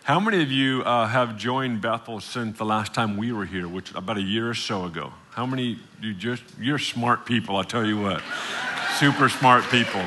[0.05, 3.69] How many of you uh, have joined Bethel since the last time we were here,
[3.69, 5.13] which about a year or so ago?
[5.31, 8.21] How many you just you're smart people, I'll tell you what.
[8.99, 10.03] Super smart people.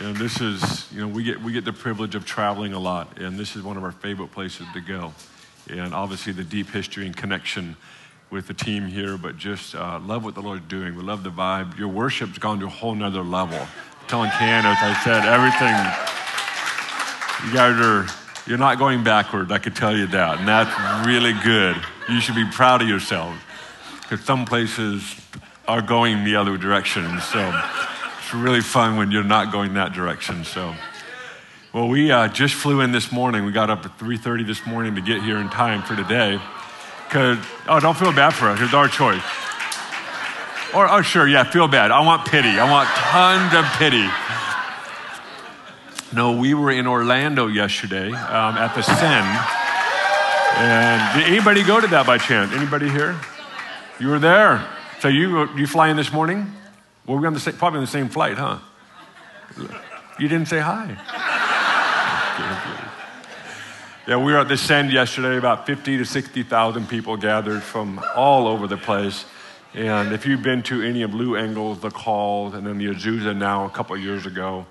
[0.00, 3.18] And this is, you know, we get we get the privilege of traveling a lot,
[3.18, 5.12] and this is one of our favorite places to go.
[5.68, 7.76] And obviously the deep history and connection
[8.30, 10.96] with the team here, but just uh, love what the Lord's doing.
[10.96, 11.76] We love the vibe.
[11.78, 13.58] Your worship's gone to a whole nother level.
[13.58, 15.76] I'm telling Candace, I said everything.
[17.46, 18.06] You guys are,
[18.48, 20.38] you're not going backward, I can tell you that.
[20.38, 21.76] And that's really good.
[22.08, 23.38] You should be proud of yourselves
[24.00, 25.02] because some places
[25.66, 27.20] are going the other direction.
[27.20, 27.62] So
[28.18, 30.44] it's really fun when you're not going that direction.
[30.44, 30.74] So,
[31.74, 33.44] well, we uh, just flew in this morning.
[33.44, 36.40] We got up at 3:30 this morning to get here in time for today.
[37.04, 37.38] Because,
[37.68, 38.60] oh, don't feel bad for us.
[38.60, 39.22] It's our choice.
[40.74, 41.90] Or, oh, sure, yeah, feel bad.
[41.90, 42.48] I want pity.
[42.48, 44.06] I want tons of pity.
[46.12, 49.26] No, we were in Orlando yesterday um, at the Send.
[50.56, 52.52] And did anybody go to that by chance?
[52.52, 53.14] Anybody here?
[54.00, 54.66] You were there.
[55.00, 56.50] So you you flying this morning?
[57.06, 58.58] Well, we're on the same, probably on the same flight, huh?
[60.18, 60.96] You didn't say hi.
[64.08, 65.36] Yeah, we were at the Send yesterday.
[65.36, 69.26] About 50 to 60,000 people gathered from all over the place.
[69.74, 73.36] And if you've been to any of Lou Engle's, The Call, and then the Azusa
[73.36, 74.64] now a couple years ago,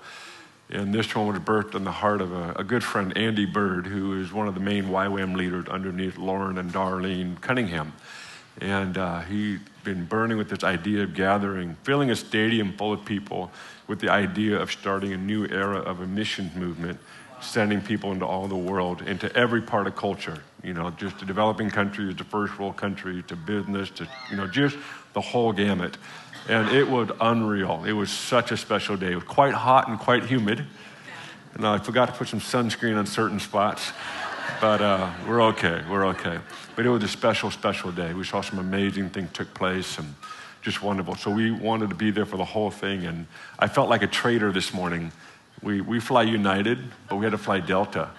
[0.70, 3.86] and this one was birthed in the heart of a, a, good friend, Andy Byrd,
[3.86, 7.94] who is one of the main YWAM leaders underneath Loren and Darlene Cunningham.
[8.60, 13.04] And uh, he's been burning with this idea of gathering, filling a stadium full of
[13.04, 13.50] people
[13.86, 16.98] with the idea of starting a new era of a mission movement
[17.40, 21.24] sending people into all the world, into every part of culture, you know, just to
[21.24, 24.76] developing countries, to first world countries, to business, to, you know, just
[25.12, 25.96] the whole gamut.
[26.48, 27.84] And it was unreal.
[27.84, 29.12] It was such a special day.
[29.12, 30.64] It was quite hot and quite humid.
[31.54, 33.92] And I forgot to put some sunscreen on certain spots,
[34.60, 35.82] but uh, we're okay.
[35.90, 36.38] We're okay.
[36.74, 38.14] But it was a special, special day.
[38.14, 40.14] We saw some amazing things took place and
[40.62, 41.16] just wonderful.
[41.16, 43.04] So we wanted to be there for the whole thing.
[43.04, 43.26] And
[43.58, 45.12] I felt like a traitor this morning
[45.62, 48.10] we, we fly United, but we had to fly Delta.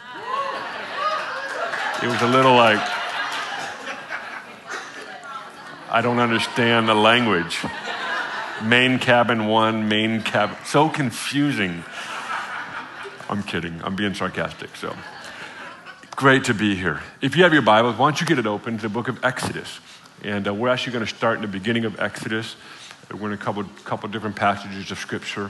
[2.03, 2.79] It was a little like,
[5.89, 7.59] I don't understand the language.
[8.64, 11.83] Main cabin one, main cabin, so confusing.
[13.30, 14.95] I'm kidding, I'm being sarcastic, so.
[16.16, 17.01] Great to be here.
[17.22, 19.24] If you have your Bibles, why don't you get it open to the book of
[19.24, 19.80] Exodus?
[20.24, 22.57] And uh, we're actually going to start in the beginning of Exodus.
[23.18, 25.50] We're in a couple, couple different passages of Scripture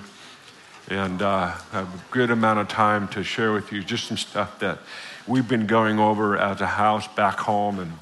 [0.90, 4.60] and uh, have a good amount of time to share with you just some stuff
[4.60, 4.80] that
[5.28, 7.94] we've been going over as a house back home and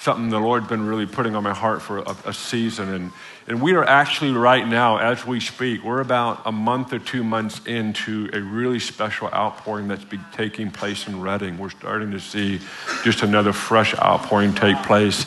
[0.00, 2.88] something the Lord's been really putting on my heart for a, a, season.
[2.94, 3.12] And,
[3.48, 7.24] and we are actually, right now, as we speak, we're about a month or two
[7.24, 11.58] months into a really special outpouring that's been taking place in Redding.
[11.58, 12.60] We're starting to see
[13.02, 15.26] just another fresh outpouring take place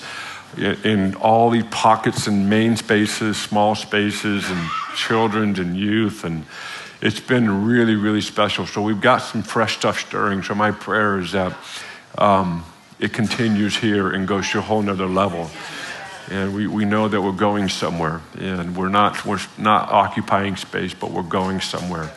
[0.57, 6.23] in, all these pockets and main spaces, small spaces, and children and youth.
[6.23, 6.45] And
[7.01, 8.65] it's been really, really special.
[8.65, 10.43] So we've got some fresh stuff stirring.
[10.43, 11.57] So my prayer is that
[12.17, 12.63] um,
[13.01, 15.49] it continues here and goes to a whole nother level.
[16.29, 18.21] And we, we know that we're going somewhere.
[18.37, 22.13] And we're not, we're not occupying space, but we're going somewhere.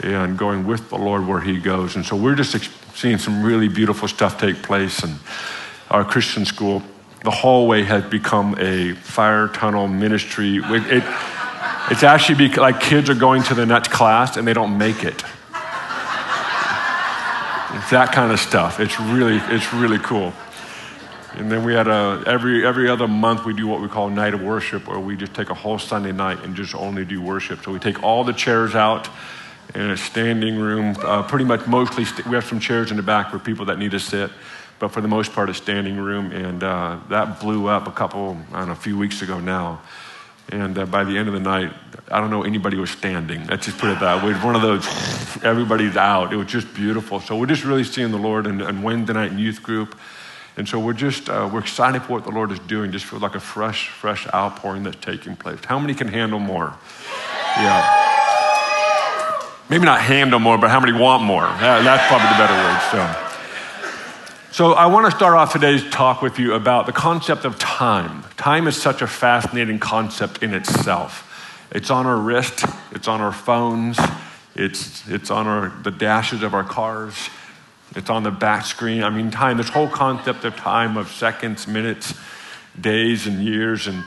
[0.00, 1.96] And going with the Lord where He goes.
[1.96, 5.02] And so we're just seeing some really beautiful stuff take place.
[5.02, 5.16] And
[5.90, 6.82] our Christian school,
[7.24, 10.58] the hallway has become a fire tunnel ministry.
[10.58, 11.04] It, it,
[11.90, 15.04] it's actually be, like kids are going to the next class and they don't make
[15.04, 15.24] it.
[17.90, 18.80] That kind of stuff.
[18.80, 20.32] It's really, it's really cool.
[21.34, 24.34] And then we had a, every, every other month we do what we call night
[24.34, 27.62] of worship, where we just take a whole Sunday night and just only do worship.
[27.62, 29.08] So we take all the chairs out
[29.74, 33.02] in a standing room, uh, pretty much mostly, st- we have some chairs in the
[33.02, 34.30] back for people that need to sit,
[34.78, 36.32] but for the most part, a standing room.
[36.32, 39.80] And uh, that blew up a couple, I don't know, a few weeks ago now.
[40.50, 41.72] And uh, by the end of the night,
[42.10, 43.46] I don't know anybody was standing.
[43.46, 44.32] Let's just put it that way.
[44.32, 44.86] One of those,
[45.44, 46.32] everybody's out.
[46.32, 47.20] It was just beautiful.
[47.20, 49.98] So we're just really seeing the Lord in, in Wednesday night youth group.
[50.56, 52.90] And so we're just, uh, we're excited for what the Lord is doing.
[52.90, 55.58] Just feel like a fresh, fresh outpouring that's taking place.
[55.64, 56.74] How many can handle more?
[57.56, 58.06] Yeah.
[59.68, 61.42] Maybe not handle more, but how many want more?
[61.42, 62.80] that's probably the better word.
[62.90, 63.27] So.
[64.58, 68.24] So, I want to start off today's talk with you about the concept of time.
[68.36, 71.68] Time is such a fascinating concept in itself.
[71.70, 74.00] It's on our wrist, it's on our phones,
[74.56, 77.14] it's, it's on our, the dashes of our cars,
[77.94, 79.04] it's on the back screen.
[79.04, 82.14] I mean, time, this whole concept of time, of seconds, minutes,
[82.80, 84.02] days, and years, and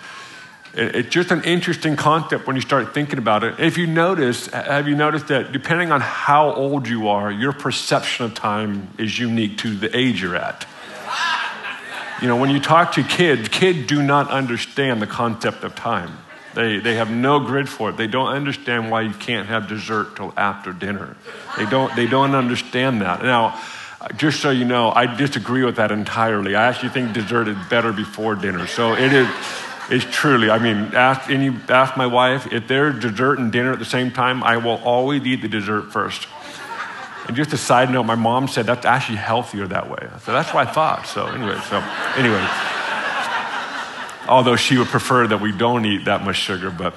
[0.74, 3.60] it's just an interesting concept when you start thinking about it.
[3.60, 8.26] If you notice, have you noticed that depending on how old you are, your perception
[8.26, 10.66] of time is unique to the age you're at?
[12.22, 16.18] You know, when you talk to kids, kids do not understand the concept of time.
[16.54, 17.98] They, they have no grid for it.
[17.98, 21.16] They don't understand why you can't have dessert till after dinner.
[21.58, 23.24] They don't, they don't understand that.
[23.24, 23.60] Now,
[24.18, 26.56] just so you know, I disagree with that entirely.
[26.56, 28.68] I actually think dessert is better before dinner.
[28.68, 29.28] So it is,
[29.92, 33.80] it's truly, I mean, ask, any, ask my wife, if there's dessert and dinner at
[33.80, 36.28] the same time, I will always eat the dessert first.
[37.28, 40.08] And just a side note, my mom said that's actually healthier that way.
[40.24, 41.08] So that's what I thought.
[41.08, 41.78] So anyway, so
[42.16, 42.48] anyway.
[44.30, 46.94] Although she would prefer that we don't eat that much sugar, but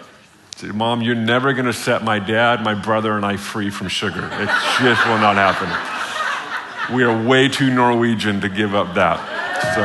[0.54, 3.88] said, Mom, you're never going to set my dad, my brother, and I free from
[3.88, 4.24] sugar.
[4.24, 4.48] It
[4.78, 6.94] just will not happen.
[6.94, 9.18] We are way too Norwegian to give up that.
[9.74, 9.80] So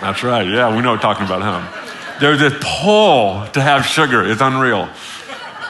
[0.00, 0.46] that's right.
[0.46, 1.79] Yeah, we know talking about him.
[2.20, 4.22] There's this pull to have sugar.
[4.22, 4.88] It's unreal.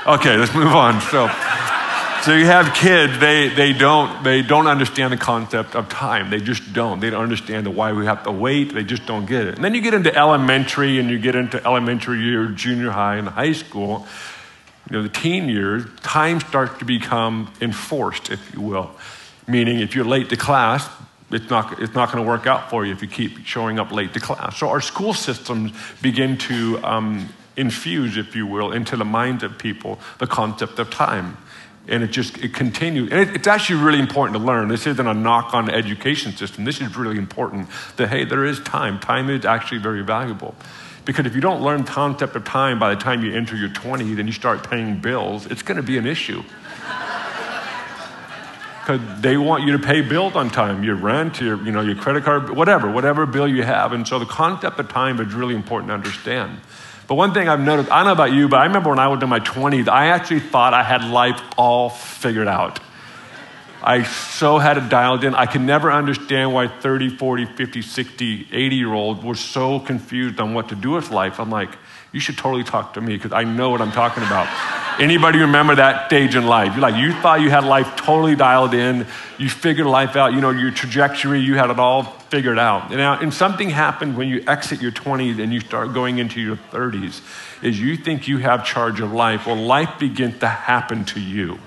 [0.04, 1.00] Okay, let's move on.
[1.02, 1.28] So,
[2.24, 6.28] so you have kids, they, they, don't, they don't understand the concept of time.
[6.28, 6.98] They just don't.
[6.98, 8.74] They don't understand the why we have to wait.
[8.74, 9.54] They just don't get it.
[9.54, 13.28] And then you get into elementary and you get into elementary year, junior high, and
[13.28, 14.06] high school.
[14.90, 18.90] You know, the teen years, time starts to become enforced, if you will.
[19.46, 20.88] Meaning, if you're late to class,
[21.32, 23.92] it's not, it's not going to work out for you if you keep showing up
[23.92, 24.58] late to class.
[24.58, 25.72] So our school systems
[26.02, 30.90] begin to um, infuse, if you will, into the minds of people the concept of
[30.90, 31.36] time.
[31.88, 33.10] And it just it continues.
[33.10, 34.68] And it, it's actually really important to learn.
[34.68, 36.64] This isn't a knock on the education system.
[36.64, 38.98] This is really important that, hey, there is time.
[39.00, 40.54] Time is actually very valuable.
[41.04, 43.70] Because if you don't learn the concept of time by the time you enter your
[43.70, 46.42] 20s and you start paying bills, it's going to be an issue
[48.96, 52.24] they want you to pay bills on time, your rent, your, you know, your credit
[52.24, 53.92] card, whatever, whatever bill you have.
[53.92, 56.60] And so the concept of time is really important to understand.
[57.06, 59.08] But one thing I've noticed, I don't know about you, but I remember when I
[59.08, 62.78] was in my 20s, I actually thought I had life all figured out.
[63.82, 65.34] I so had it dialed in.
[65.34, 70.38] I could never understand why 30, 40, 50, 60, 80 year olds were so confused
[70.38, 71.40] on what to do with life.
[71.40, 71.70] I'm like,
[72.12, 74.46] you should totally talk to me because I know what I'm talking about.
[74.98, 76.72] Anybody remember that stage in life?
[76.72, 79.06] You're like, you thought you had life totally dialed in,
[79.38, 82.90] you figured life out, you know, your trajectory, you had it all figured out.
[82.90, 86.56] Now, and something happened when you exit your 20s and you start going into your
[86.56, 87.22] 30s,
[87.62, 89.46] is you think you have charge of life.
[89.46, 91.58] Well, life begins to happen to you.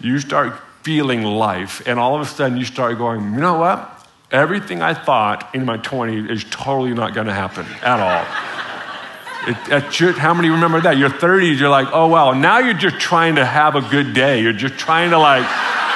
[0.00, 3.90] You start feeling life, and all of a sudden you start going, you know what?
[4.30, 8.53] Everything I thought in my 20s is totally not going to happen at all.
[9.46, 10.96] It, how many remember that?
[10.96, 12.32] Your 30s, you're like, oh, wow.
[12.32, 14.40] Now you're just trying to have a good day.
[14.40, 15.44] You're just trying to, like,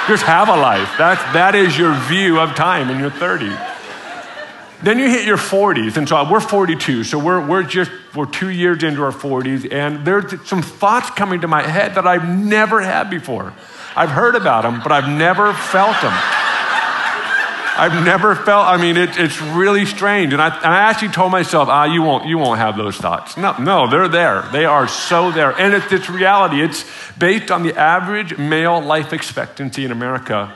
[0.07, 0.89] just have a life.
[0.97, 3.67] That's, that is your view of time in your 30s.
[4.81, 8.47] Then you hit your 40s, and so we're 42, so we're, we're just, we're two
[8.47, 12.79] years into our 40s, and there's some thoughts coming to my head that I've never
[12.79, 13.53] had before.
[13.95, 16.13] I've heard about them, but I've never felt them.
[17.79, 20.33] I've never felt, I mean, it, it's really strange.
[20.33, 23.37] And I, and I actually told myself, ah, you won't, you won't have those thoughts.
[23.37, 24.41] No, no, they're there.
[24.51, 25.51] They are so there.
[25.51, 26.61] And it's, it's reality.
[26.61, 26.83] It's
[27.17, 30.53] based on the average male life expectancy in America.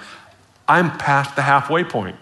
[0.68, 2.18] I'm past the halfway point.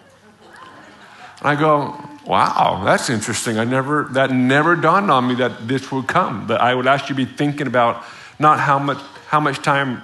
[1.40, 3.58] And I go, wow, that's interesting.
[3.58, 7.24] I never, that never dawned on me that this would come, that I would actually
[7.24, 8.04] be thinking about
[8.38, 10.00] not how much, how much time,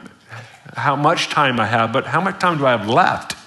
[0.75, 3.38] how much time I have, but how much time do I have left?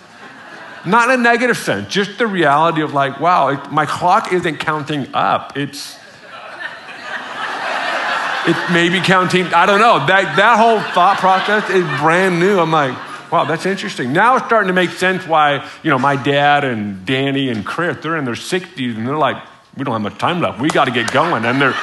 [0.86, 4.58] Not in a negative sense, just the reality of like, wow, it, my clock isn't
[4.58, 5.58] counting up.
[5.58, 5.98] It's,
[8.48, 10.06] it may be counting, I don't know.
[10.08, 12.60] That, that whole thought process is brand new.
[12.60, 12.96] I'm like,
[13.32, 14.12] wow, that's interesting.
[14.12, 17.98] Now it's starting to make sense why, you know, my dad and Danny and Chris,
[18.02, 19.38] they're in their 60s and they're like,
[19.78, 20.60] we don't have much time left.
[20.60, 21.46] We got to get going.
[21.46, 21.76] And they're,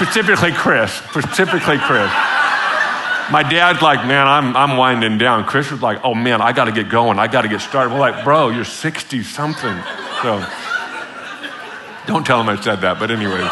[0.00, 2.10] specifically Chris, specifically Chris.
[3.30, 5.44] My dad's like, man, I'm, I'm winding down.
[5.44, 7.20] Chris was like, oh man, I got to get going.
[7.20, 7.92] I got to get started.
[7.92, 9.82] We're like, bro, you're 60 something.
[10.22, 10.44] So
[12.06, 13.48] don't tell him I said that, but anyway.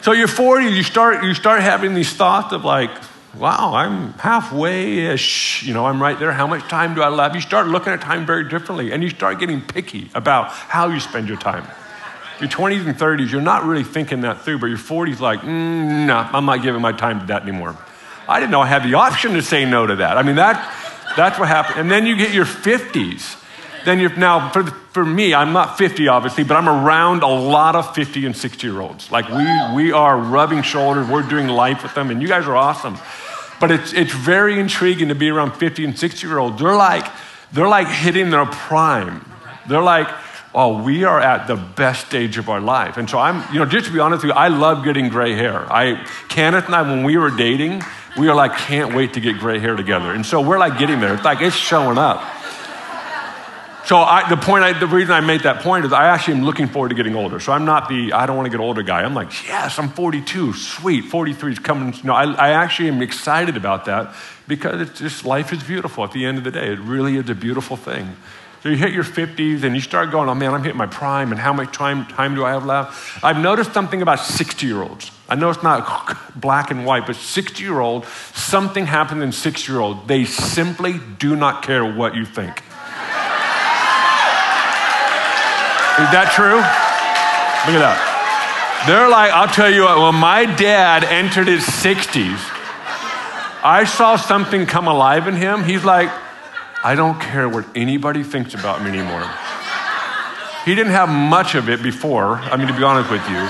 [0.00, 2.90] So you're 40, you start, you start having these thoughts of like,
[3.36, 5.64] wow, I'm halfway ish.
[5.64, 6.30] You know, I'm right there.
[6.30, 7.34] How much time do I have?
[7.34, 11.00] You start looking at time very differently and you start getting picky about how you
[11.00, 11.66] spend your time
[12.40, 16.06] your 20s and 30s, you're not really thinking that through, but your 40s, like, mm,
[16.06, 17.76] no, I'm not giving my time to that anymore.
[18.28, 20.18] I didn't know I had the option to say no to that.
[20.18, 20.56] I mean, that,
[21.16, 21.80] that's what happened.
[21.80, 23.42] And then you get your 50s.
[23.84, 27.74] Then you're now, for, for me, I'm not 50 obviously, but I'm around a lot
[27.74, 29.10] of 50 and 60 year olds.
[29.10, 32.56] Like we, we are rubbing shoulders, we're doing life with them, and you guys are
[32.56, 32.98] awesome.
[33.60, 36.60] But it's, it's very intriguing to be around 50 and 60 year olds.
[36.60, 37.06] They're like,
[37.52, 39.24] they're like hitting their prime.
[39.68, 40.08] They're like,
[40.54, 42.96] oh, we are at the best stage of our life.
[42.96, 45.34] And so I'm, you know, just to be honest with you, I love getting gray
[45.34, 45.70] hair.
[45.72, 47.82] I, Candace and I, when we were dating,
[48.16, 50.12] we were like, can't wait to get gray hair together.
[50.12, 51.14] And so we're like getting there.
[51.14, 52.22] It's like, it's showing up.
[53.88, 56.44] So I, the point, I, the reason I made that point is I actually am
[56.44, 57.40] looking forward to getting older.
[57.40, 59.02] So I'm not the I don't want to get older guy.
[59.02, 61.94] I'm like, yes, I'm 42, sweet, 43 is coming.
[62.04, 64.14] No, I, I actually am excited about that
[64.46, 66.04] because it's just life is beautiful.
[66.04, 68.14] At the end of the day, it really is a beautiful thing.
[68.62, 71.30] So you hit your 50s and you start going, oh man, I'm hitting my prime,
[71.30, 73.24] and how much time, time do I have left?
[73.24, 75.12] I've noticed something about 60 year olds.
[75.28, 79.72] I know it's not black and white, but 60 year old, something happened in 60
[79.72, 80.08] year old.
[80.08, 82.58] They simply do not care what you think.
[85.98, 86.56] Is that true?
[87.66, 88.84] Look at that.
[88.86, 92.38] They're like, I'll tell you what, when my dad entered his 60s,
[93.62, 95.64] I saw something come alive in him.
[95.64, 96.10] He's like,
[96.84, 99.28] I don't care what anybody thinks about me anymore.
[100.64, 103.48] He didn't have much of it before, I mean, to be honest with you.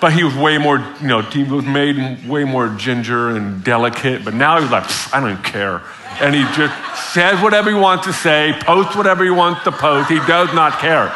[0.00, 4.24] But he was way more, you know, he was made way more ginger and delicate.
[4.24, 5.80] But now he's like, I don't care.
[6.20, 6.74] And he just
[7.14, 10.10] says whatever he wants to say, posts whatever he wants to post.
[10.10, 11.10] He does not care.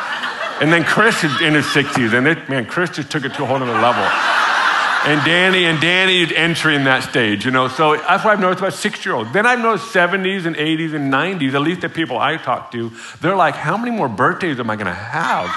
[0.63, 3.43] And then Chris is in his 60s, and it, man, Chris just took it to
[3.45, 4.03] a whole other level
[5.07, 7.69] and Danny and Danny entering that stage, you know.
[7.69, 9.33] So that's what I've noticed about six year olds.
[9.33, 12.91] Then I've noticed 70s and 80s and 90s, at least the people I talk to,
[13.21, 15.49] they're like, how many more birthdays am I going to have?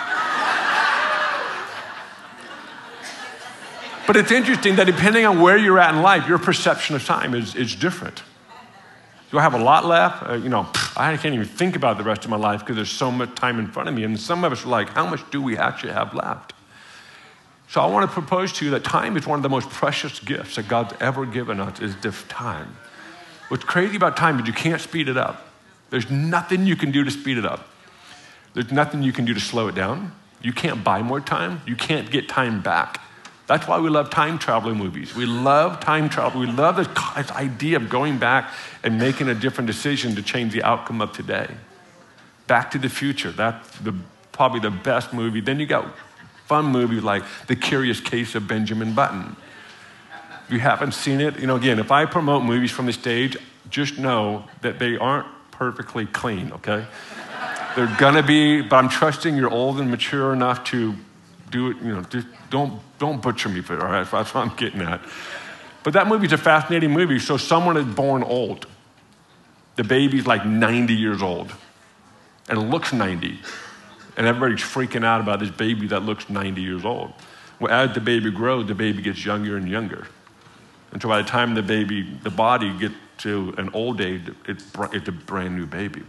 [4.08, 7.34] but it's interesting that depending on where you're at in life, your perception of time
[7.34, 8.24] is, is different.
[9.32, 10.30] Do I have a lot left?
[10.30, 10.68] Uh, you know,
[10.98, 13.60] I can't even think about the rest of my life because there's so much time
[13.60, 14.04] in front of me.
[14.04, 16.54] And some of us are like, how much do we actually have left?
[17.72, 20.20] So I want to propose to you that time is one of the most precious
[20.20, 22.76] gifts that God's ever given us is this time.
[23.48, 25.48] What's crazy about time is you can't speed it up.
[25.90, 27.70] There's nothing you can do to speed it up.
[28.54, 30.12] There's nothing you can do to slow it down.
[30.42, 31.62] You can't buy more time.
[31.66, 33.00] You can't get time back.
[33.48, 35.16] That's why we love time traveling movies.
[35.16, 36.42] We love time travel.
[36.42, 36.90] We love this
[37.32, 38.52] idea of going back
[38.84, 41.48] and making a different decision to change the outcome of today.
[42.48, 43.32] Back to the Future.
[43.32, 43.96] That's the,
[44.34, 45.40] probably the best movie.
[45.40, 45.86] Then you got
[46.52, 49.38] fun movies like The Curious Case of Benjamin Button.
[50.44, 53.38] If you haven't seen it, you know, again, if I promote movies from the stage,
[53.70, 56.86] just know that they aren't perfectly clean, okay?
[57.78, 60.94] They're gonna be, but I'm trusting you're old and mature enough to
[61.52, 64.06] do it, you know, just don't, don't butcher me for it, all right?
[64.12, 65.00] That's what I'm getting at.
[65.84, 67.20] But that movie's a fascinating movie.
[67.20, 68.68] So someone is born old.
[69.78, 71.56] The baby's like 90 years old
[72.50, 73.40] and looks 90
[74.18, 77.14] and everybody's freaking out about this baby that looks 90 years old.
[77.60, 80.08] Well, as the baby grows, the baby gets younger and younger.
[80.92, 84.66] And so by the time the baby, the body gets to an old age, it's,
[84.92, 86.04] it's a brand new baby.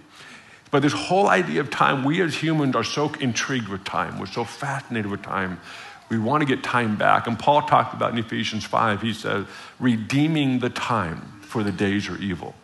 [0.71, 4.19] But this whole idea of time, we as humans are so intrigued with time.
[4.19, 5.61] We're so fascinated with time.
[6.09, 7.27] We want to get time back.
[7.27, 9.47] And Paul talked about in Ephesians 5, he says,
[9.79, 12.55] redeeming the time for the days are evil.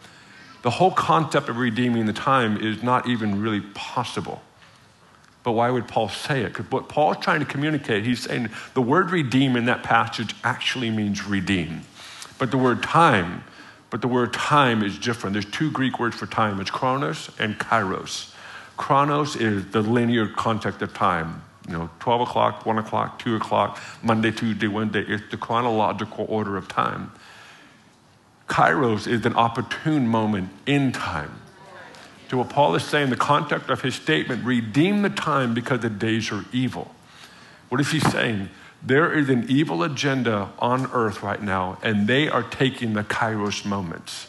[0.63, 4.43] The whole concept of redeeming the time is not even really possible.
[5.49, 6.49] But why would Paul say it?
[6.49, 10.91] Because what Paul's trying to communicate, he's saying the word redeem in that passage actually
[10.91, 11.81] means redeem.
[12.37, 13.45] But the word time,
[13.89, 15.33] but the word time is different.
[15.33, 18.35] There's two Greek words for time it's chronos and kairos.
[18.77, 21.43] Chronos is the linear concept of time.
[21.67, 25.01] You know, 12 o'clock, 1 o'clock, 2 o'clock, Monday, Tuesday, Wednesday.
[25.09, 27.11] It's the chronological order of time.
[28.49, 31.41] Kairos is an opportune moment in time.
[32.29, 35.91] To what Paul is saying, the context of his statement, redeem the time because the
[35.91, 36.95] days are evil.
[37.69, 38.51] What is he saying?
[38.83, 43.65] There is an evil agenda on earth right now, and they are taking the kairos
[43.65, 44.29] moments.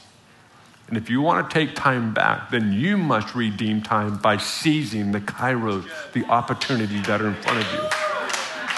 [0.87, 5.11] And if you want to take time back, then you must redeem time by seizing
[5.11, 7.79] the kairos, the opportunities that are in front of you.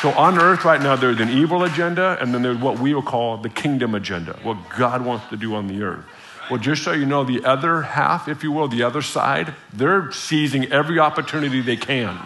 [0.01, 3.03] So on earth right now, there's an evil agenda, and then there's what we will
[3.03, 6.05] call the kingdom agenda, what God wants to do on the earth.
[6.51, 10.11] Well, just so you know, the other half, if you will, the other side, they're
[10.11, 12.19] seizing every opportunity they can.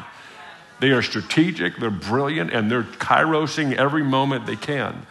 [0.79, 5.05] They are strategic, they're brilliant, and they're kairosing every moment they can.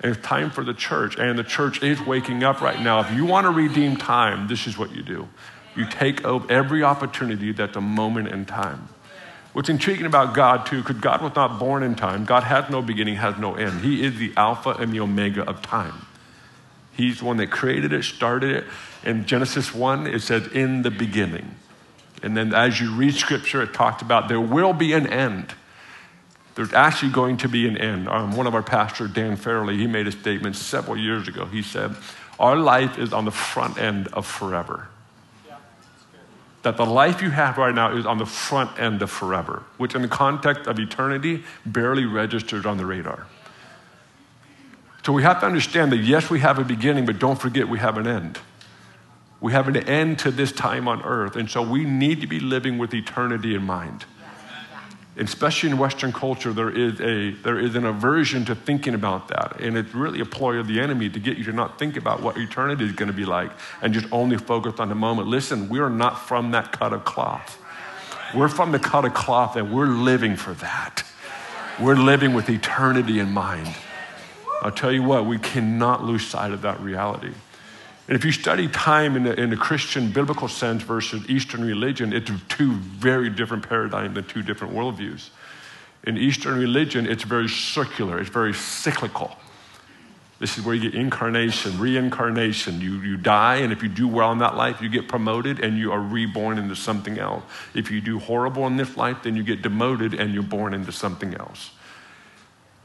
[0.00, 3.00] And it's time for the church, and the church is waking up right now.
[3.00, 5.26] If you want to redeem time, this is what you do
[5.74, 8.86] you take every opportunity that's a moment in time.
[9.54, 12.26] What's intriguing about God, too, because God was not born in time.
[12.26, 13.80] God has no beginning, has no end.
[13.80, 15.94] He is the Alpha and the Omega of time.
[16.96, 18.64] He's the one that created it, started it.
[19.04, 21.54] In Genesis 1, it says, in the beginning.
[22.22, 25.54] And then as you read scripture, it talked about there will be an end.
[26.54, 28.08] There's actually going to be an end.
[28.08, 31.46] Um, one of our pastors, Dann Farrelly, he made a statement several years ago.
[31.46, 31.96] He said,
[32.38, 34.88] Our life is on the front end of forever.
[36.62, 39.94] that the life you have right now is on the front end of forever, which
[39.96, 43.26] in the context of eternity barely registers on the radar.
[45.04, 47.78] So we have to understand that yes, we have a beginning, but don't forget we
[47.78, 48.38] have an end.
[49.40, 51.34] We have an end to this time on earth.
[51.34, 54.04] And so we need to be living with eternity in mind.
[55.16, 59.60] Especially in Western culture, there is, a, there is an aversion to thinking about that.
[59.60, 62.22] And it's really a ploy of the enemy to get you to not think about
[62.22, 63.50] what eternity is going to be like
[63.82, 65.28] and just only focus on the moment.
[65.28, 67.60] Listen, we are not from that cut of cloth.
[68.34, 71.02] We're from the cut of cloth and we're living for that.
[71.78, 73.74] We're living with eternity in mind.
[74.62, 77.32] I'll tell you what, we cannot lose sight of that reality.
[78.08, 82.12] And if you study time in the, in the Christian biblical sense versus Eastern religion,
[82.12, 85.30] it's two very different paradigms and two different worldviews.
[86.04, 89.36] In Eastern religion, it's very circular, it's very cyclical.
[90.38, 92.80] This is where you get incarnation, reincarnation.
[92.80, 95.78] You, you die, and if you do well in that life, you get promoted and
[95.78, 97.44] you are reborn into something else.
[97.74, 100.90] If you do horrible in this life, then you get demoted and you're born into
[100.90, 101.70] something else.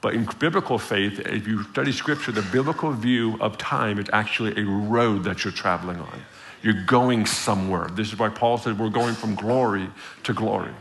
[0.01, 4.61] But in biblical faith, if you study scripture, the biblical view of time is actually
[4.61, 6.21] a road that you're traveling on.
[6.61, 7.87] You're going somewhere.
[7.91, 9.89] This is why Paul said we're going from glory
[10.23, 10.71] to glory.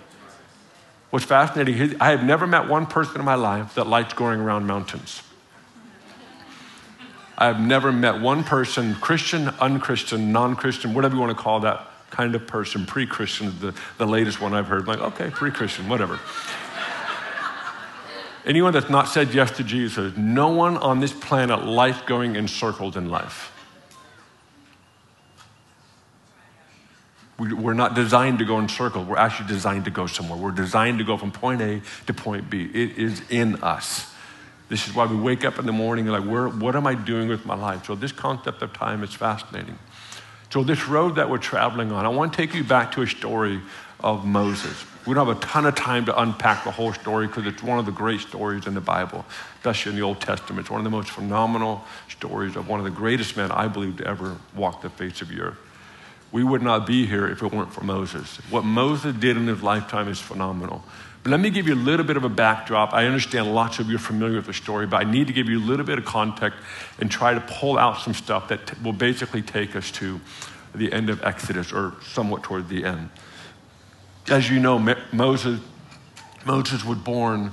[1.10, 4.66] What's fascinating, I have never met one person in my life that likes going around
[4.66, 5.22] mountains.
[7.38, 11.60] I have never met one person, Christian, unchristian, non Christian, whatever you want to call
[11.60, 14.86] that kind of person, pre Christian the, the latest one I've heard.
[14.86, 16.18] Like, okay, pre Christian, whatever.
[18.46, 22.96] Anyone that's not said yes to Jesus, no one on this planet life going encircled
[22.96, 23.52] in life.
[27.38, 29.06] We're not designed to go in circles.
[29.06, 30.38] We're actually designed to go somewhere.
[30.38, 32.62] We're designed to go from point A to point B.
[32.62, 34.10] It is in us.
[34.68, 36.94] This is why we wake up in the morning and like, where, what am I
[36.94, 37.86] doing with my life?
[37.86, 39.78] So this concept of time is fascinating.
[40.50, 43.06] So this road that we're traveling on, I want to take you back to a
[43.06, 43.60] story
[44.00, 44.84] of Moses.
[45.06, 47.78] We don't have a ton of time to unpack the whole story because it's one
[47.78, 49.24] of the great stories in the Bible,
[49.58, 50.60] especially in the Old Testament.
[50.60, 53.98] It's one of the most phenomenal stories of one of the greatest men I believe
[53.98, 55.58] to ever walk the face of the earth.
[56.32, 58.38] We would not be here if it weren't for Moses.
[58.50, 60.82] What Moses did in his lifetime is phenomenal.
[61.22, 62.92] But let me give you a little bit of a backdrop.
[62.92, 65.48] I understand lots of you are familiar with the story, but I need to give
[65.48, 66.58] you a little bit of context
[67.00, 70.20] and try to pull out some stuff that t- will basically take us to
[70.74, 73.10] the end of Exodus or somewhat toward the end.
[74.28, 74.78] As you know,
[75.12, 75.60] Moses,
[76.44, 77.52] Moses was born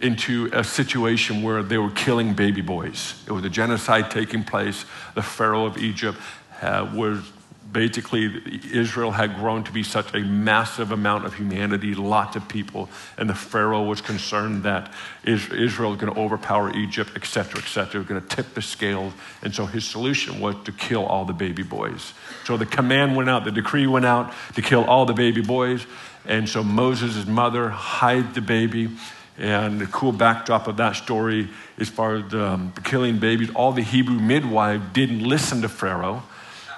[0.00, 3.22] into a situation where they were killing baby boys.
[3.26, 4.86] It was a genocide taking place.
[5.14, 6.18] The Pharaoh of Egypt
[6.62, 7.30] was
[7.70, 8.40] basically,
[8.72, 13.28] Israel had grown to be such a massive amount of humanity, lots of people, and
[13.28, 14.92] the Pharaoh was concerned that
[15.24, 18.62] Israel was going to overpower Egypt, et cetera, et cetera, was going to tip the
[18.62, 19.12] scales.
[19.42, 22.14] And so his solution was to kill all the baby boys.
[22.44, 25.84] So the command went out, the decree went out to kill all the baby boys.
[26.26, 28.90] And so Moses' mother hid the baby.
[29.36, 33.82] And the cool backdrop of that story, as far as um, killing babies, all the
[33.82, 36.22] Hebrew midwives didn't listen to Pharaoh.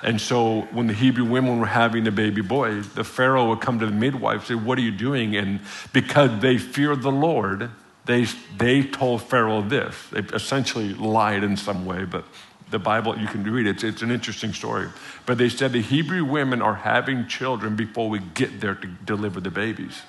[0.02, 3.78] And so when the Hebrew women were having the baby boy, the Pharaoh would come
[3.80, 5.36] to the midwife and say, What are you doing?
[5.36, 5.60] And
[5.92, 7.70] because they feared the Lord,
[8.06, 9.96] they, they told Pharaoh this.
[10.12, 12.24] They essentially lied in some way, but
[12.70, 13.76] the Bible, you can read it.
[13.76, 14.88] It's, it's, an interesting story.
[15.24, 19.40] But they said the Hebrew women are having children before we get there to deliver
[19.40, 20.02] the babies.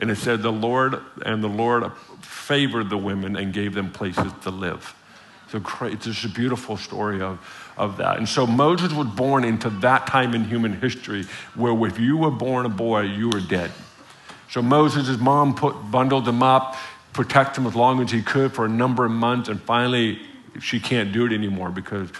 [0.00, 4.32] And it said the Lord and the Lord favored the women and gave them places
[4.42, 4.94] to live.
[5.50, 7.38] So it's just a beautiful story of,
[7.76, 8.18] of that.
[8.18, 12.30] And so Moses was born into that time in human history where if you were
[12.30, 13.70] born a boy, you were dead.
[14.50, 16.76] So Moses' mom put, bundled him up,
[17.12, 20.20] protected him as long as he could for a number of months, and finally
[20.60, 22.10] she can't do it anymore because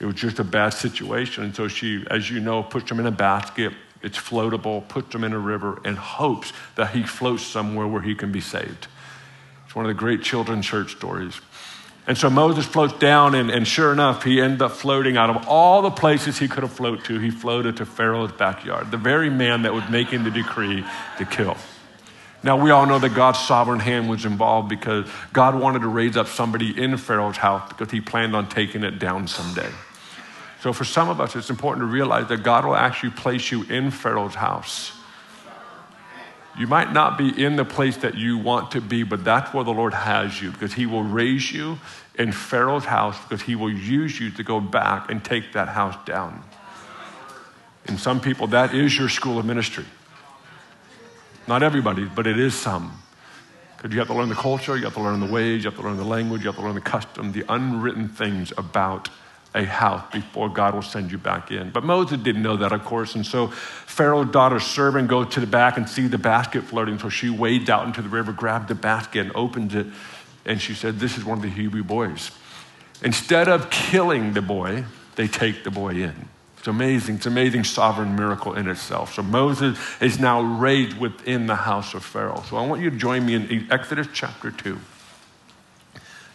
[0.00, 1.44] it was just a bad situation.
[1.44, 3.72] And so she, as you know, puts him in a basket.
[4.02, 8.14] It's floatable, puts him in a river, and hopes that he floats somewhere where he
[8.14, 8.86] can be saved.
[9.66, 11.40] It's one of the great children's church stories.
[12.06, 15.46] And so Moses floats down, and, and sure enough, he ended up floating out of
[15.46, 17.18] all the places he could have floated to.
[17.18, 20.84] He floated to Pharaoh's backyard, the very man that was making the decree
[21.18, 21.56] to kill.
[22.48, 26.16] Now, we all know that God's sovereign hand was involved because God wanted to raise
[26.16, 29.68] up somebody in Pharaoh's house because he planned on taking it down someday.
[30.62, 33.64] So, for some of us, it's important to realize that God will actually place you
[33.64, 34.92] in Pharaoh's house.
[36.58, 39.64] You might not be in the place that you want to be, but that's where
[39.64, 41.78] the Lord has you because he will raise you
[42.14, 46.02] in Pharaoh's house because he will use you to go back and take that house
[46.06, 46.42] down.
[47.84, 49.84] And some people, that is your school of ministry.
[51.48, 53.02] Not everybody, but it is some.
[53.76, 55.78] Because you have to learn the culture, you have to learn the ways, you have
[55.80, 59.08] to learn the language, you have to learn the custom, the unwritten things about
[59.54, 61.70] a house before God will send you back in.
[61.70, 63.14] But Moses didn't know that, of course.
[63.14, 66.98] And so Pharaoh's daughter's servant goes to the back and see the basket floating.
[66.98, 69.86] So she wades out into the river, grabbed the basket, and opens it.
[70.44, 72.30] And she said, This is one of the Hebrew boys.
[73.02, 74.84] Instead of killing the boy,
[75.16, 76.28] they take the boy in.
[76.68, 77.16] Amazing.
[77.16, 79.14] It's amazing sovereign miracle in itself.
[79.14, 82.44] So Moses is now raised within the house of Pharaoh.
[82.48, 84.78] So I want you to join me in Exodus chapter 2.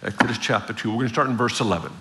[0.03, 0.89] Exodus chapter 2.
[0.89, 1.91] We're going to start in verse 11.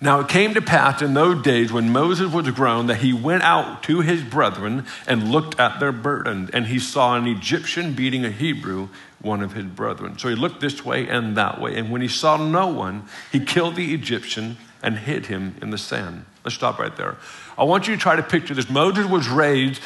[0.00, 3.42] Now it came to pass in those days when Moses was grown that he went
[3.42, 8.22] out to his brethren and looked at their burden, and he saw an Egyptian beating
[8.22, 8.90] a Hebrew,
[9.24, 10.18] one of his brethren.
[10.18, 13.40] So he looked this way and that way, and when he saw no one, he
[13.40, 16.24] killed the Egyptian and hid him in the sand.
[16.44, 17.16] Let's stop right there.
[17.56, 18.68] I want you to try to picture this.
[18.68, 19.80] Moses was raised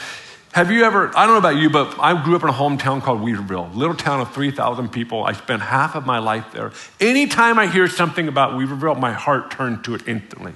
[0.53, 3.03] have you ever, I don't know about you, but I grew up in a hometown
[3.03, 5.24] called Weaverville, little town of 3,000 people.
[5.24, 6.72] I spent half of my life there.
[7.01, 10.55] Anytime I hear something about Weaverville, my heart turns to it instantly.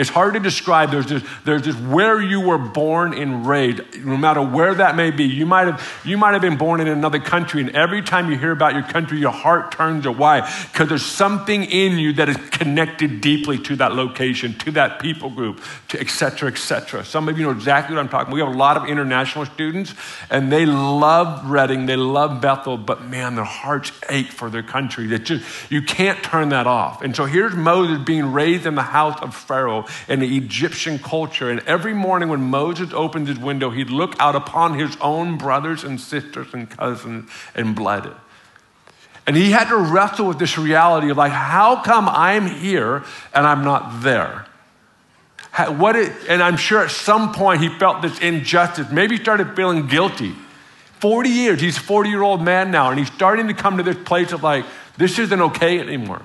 [0.00, 0.90] It's hard to describe.
[0.90, 5.12] There's just, there's this where you were born and raised, no matter where that may
[5.12, 5.24] be.
[5.24, 8.38] You might have, you might have been born in another country, and every time you
[8.38, 10.40] hear about your country, your heart turns why?
[10.72, 15.28] Because there's something in you that is connected deeply to that location, to that people
[15.28, 17.04] group, to et cetera, et cetera.
[17.04, 18.34] Some of you know exactly what I'm talking about.
[18.34, 19.94] We have a lot of international students,
[20.30, 25.08] and they love Redding, they love Bethel, but man, their hearts ache for their country.
[25.08, 27.02] That just you can't turn that off.
[27.02, 31.50] And so here's Moses being raised in the house of Pharaoh in the Egyptian culture.
[31.50, 35.84] And every morning when Moses opened his window, he'd look out upon his own brothers
[35.84, 38.14] and sisters and cousins and blood.
[39.26, 43.46] And he had to wrestle with this reality of like, how come I'm here and
[43.46, 44.46] I'm not there?
[45.68, 48.90] What it, and I'm sure at some point he felt this injustice.
[48.90, 50.34] Maybe he started feeling guilty.
[51.00, 53.82] 40 years, he's a 40 year old man now, and he's starting to come to
[53.82, 54.64] this place of like,
[54.96, 56.22] this isn't okay anymore.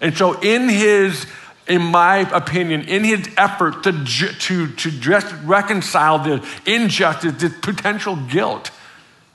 [0.00, 1.26] And so, in his
[1.68, 8.16] in my opinion, in his effort to, to, to just reconcile the injustice, the potential
[8.16, 8.70] guilt.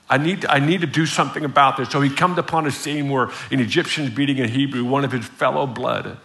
[0.10, 1.89] I need, I need to do something about this.
[1.89, 5.12] So he comes upon a scene where an Egyptian is beating a Hebrew, one of
[5.12, 6.17] his fellow blood.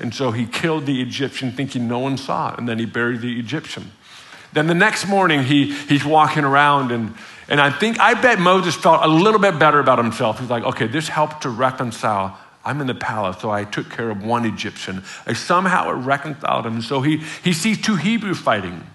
[0.00, 3.20] And so he killed the Egyptian thinking no one saw it, and then he buried
[3.20, 3.92] the Egyptian.
[4.52, 7.14] Then the next morning, he, he's walking around, and,
[7.48, 10.40] and I think, I bet Moses felt a little bit better about himself.
[10.40, 14.10] He's like, okay, this helped to reconcile I'm in the palace, so I took care
[14.10, 15.02] of one Egyptian.
[15.26, 16.80] I somehow it reconciled him.
[16.80, 18.86] So he, he sees two Hebrews fighting.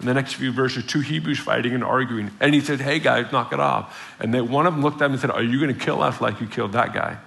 [0.00, 2.30] In the next few verses, two Hebrews fighting and arguing.
[2.40, 4.14] And he said, Hey guys, knock it off.
[4.20, 6.02] And then one of them looked at him and said, Are you going to kill
[6.02, 7.18] us like you killed that guy?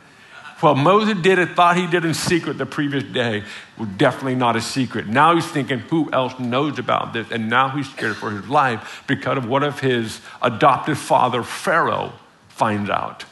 [0.62, 3.43] Well, Moses did it, thought he did in secret the previous day,
[3.77, 5.05] was definitely not a secret.
[5.05, 7.29] Now he's thinking, who else knows about this?
[7.29, 12.13] And now he's scared for his life because of what if his adopted father, Pharaoh,
[12.49, 13.25] finds out.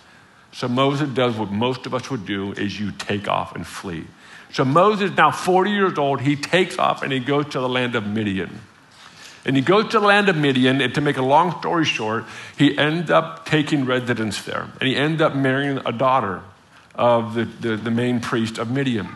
[0.55, 4.05] So Moses does what most of us would do is you take off and flee.
[4.53, 7.93] So Moses, now 40 years old, he takes off and he goes to the land
[7.93, 8.61] of Midian.
[9.43, 12.23] And he goes to the land of Midian, and to make a long story short,
[12.57, 14.69] he ends up taking residence there.
[14.79, 16.41] And he ends up marrying a daughter
[16.95, 19.09] of the, the, the main priest of Midian.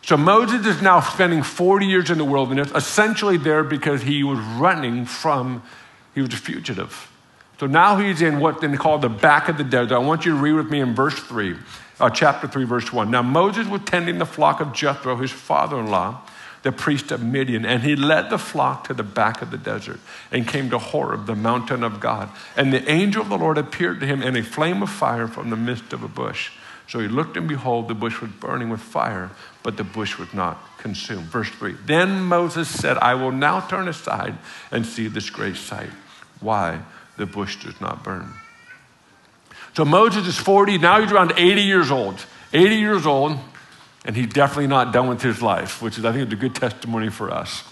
[0.00, 4.38] So Moses is now spending 40 years in the wilderness, essentially there because he was
[4.38, 5.62] running from,
[6.14, 7.10] he was a fugitive.
[7.60, 9.94] So now he's in what they call the back of the desert.
[9.94, 11.58] I want you to read with me in verse 3,
[12.00, 13.10] uh, chapter 3, verse 1.
[13.10, 16.22] Now Moses was tending the flock of Jethro, his father in law,
[16.62, 20.00] the priest of Midian, and he led the flock to the back of the desert
[20.32, 22.30] and came to Horeb, the mountain of God.
[22.56, 25.50] And the angel of the Lord appeared to him in a flame of fire from
[25.50, 26.52] the midst of a bush.
[26.88, 30.32] So he looked, and behold, the bush was burning with fire, but the bush was
[30.32, 31.26] not consumed.
[31.26, 34.38] Verse 3 Then Moses said, I will now turn aside
[34.72, 35.90] and see this great sight.
[36.40, 36.80] Why?
[37.20, 38.32] The bush does not burn.
[39.76, 42.24] So Moses is 40, now he's around 80 years old.
[42.52, 43.38] 80 years old,
[44.04, 46.54] and he's definitely not done with his life, which is, I think, is a good
[46.54, 47.62] testimony for us.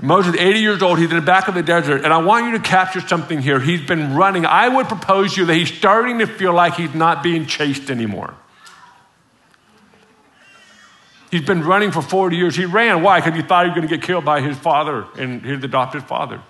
[0.00, 2.52] Moses, 80 years old, he's in the back of the desert, and I want you
[2.52, 3.60] to capture something here.
[3.60, 4.44] He's been running.
[4.44, 7.88] I would propose to you that he's starting to feel like he's not being chased
[7.88, 8.34] anymore.
[11.30, 12.56] He's been running for 40 years.
[12.56, 13.02] He ran.
[13.02, 13.20] Why?
[13.20, 16.02] Because he thought he was going to get killed by his father and his adopted
[16.04, 16.42] father.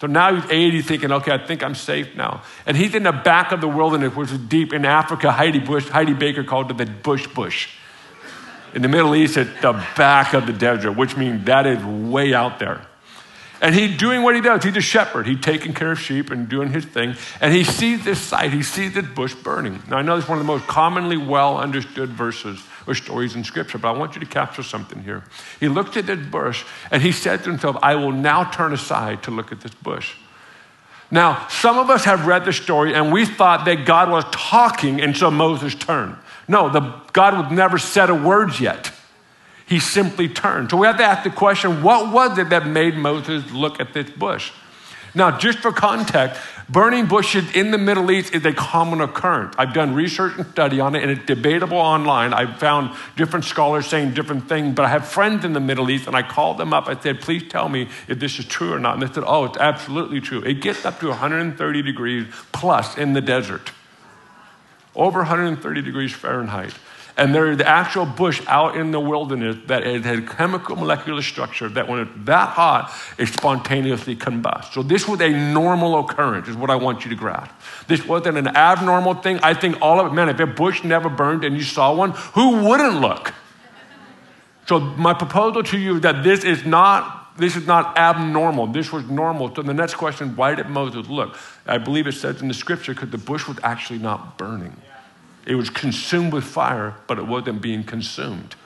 [0.00, 2.42] So now he's 80, thinking, okay, I think I'm safe now.
[2.66, 5.32] And he's in the back of the wilderness, which is deep in Africa.
[5.32, 7.70] Heidi, Bush, Heidi Baker called it the bush bush.
[8.74, 12.34] In the Middle East, it's the back of the desert, which means that is way
[12.34, 12.82] out there.
[13.60, 14.62] And he doing what he does.
[14.62, 15.26] He's a shepherd.
[15.26, 17.14] He's taking care of sheep and doing his thing.
[17.40, 18.52] And he sees this sight.
[18.52, 19.82] He sees this bush burning.
[19.88, 23.44] Now, I know it's one of the most commonly well understood verses or stories in
[23.44, 25.24] Scripture, but I want you to capture something here.
[25.58, 29.22] He looked at this bush and he said to himself, I will now turn aside
[29.24, 30.14] to look at this bush.
[31.10, 35.00] Now, some of us have read the story and we thought that God was talking
[35.00, 36.16] and so Moses turned.
[36.48, 36.80] No, the,
[37.12, 38.92] God would never said a word yet.
[39.66, 40.70] He simply turned.
[40.70, 43.92] So we have to ask the question what was it that made Moses look at
[43.92, 44.52] this bush?
[45.16, 49.54] Now, just for context, burning bushes in the Middle East is a common occurrence.
[49.56, 52.34] I've done research and study on it, and it's debatable online.
[52.34, 56.06] I've found different scholars saying different things, but I have friends in the Middle East,
[56.06, 56.86] and I called them up.
[56.86, 58.94] I said, please tell me if this is true or not.
[58.94, 60.42] And they said, oh, it's absolutely true.
[60.42, 63.72] It gets up to 130 degrees plus in the desert,
[64.94, 66.74] over 130 degrees Fahrenheit.
[67.18, 71.66] And there's the actual bush out in the wilderness that it had chemical molecular structure
[71.70, 74.74] that when it's that hot, it spontaneously combusts.
[74.74, 77.50] So this was a normal occurrence, is what I want you to grasp.
[77.88, 79.38] This wasn't an abnormal thing.
[79.42, 82.10] I think all of it, man, if a bush never burned and you saw one,
[82.10, 83.32] who wouldn't look?
[84.66, 88.68] So my proposal to you is that this is not this is not abnormal.
[88.68, 89.54] This was normal.
[89.54, 91.36] So the next question, why did Moses look?
[91.66, 94.74] I believe it says in the scripture because the bush was actually not burning.
[95.46, 98.56] It was consumed with fire, but it wasn't being consumed.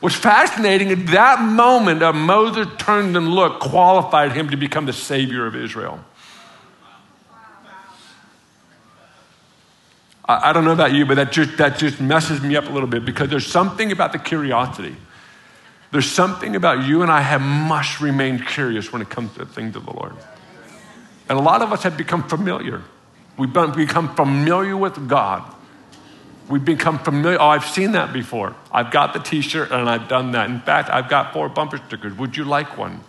[0.00, 4.92] What's fascinating is that moment of Moses turned and looked qualified him to become the
[4.92, 5.98] savior of Israel.
[10.26, 12.70] I, I don't know about you, but that just, that just messes me up a
[12.70, 14.94] little bit because there's something about the curiosity.
[15.90, 19.46] There's something about you and I have must remain curious when it comes to the
[19.46, 20.14] things of the Lord.
[21.28, 22.82] And a lot of us have become familiar.
[23.38, 25.50] We've become familiar with God.
[26.48, 27.40] We've become familiar.
[27.40, 28.54] Oh, I've seen that before.
[28.70, 30.50] I've got the t shirt and I've done that.
[30.50, 32.12] In fact, I've got four bumper stickers.
[32.14, 33.00] Would you like one?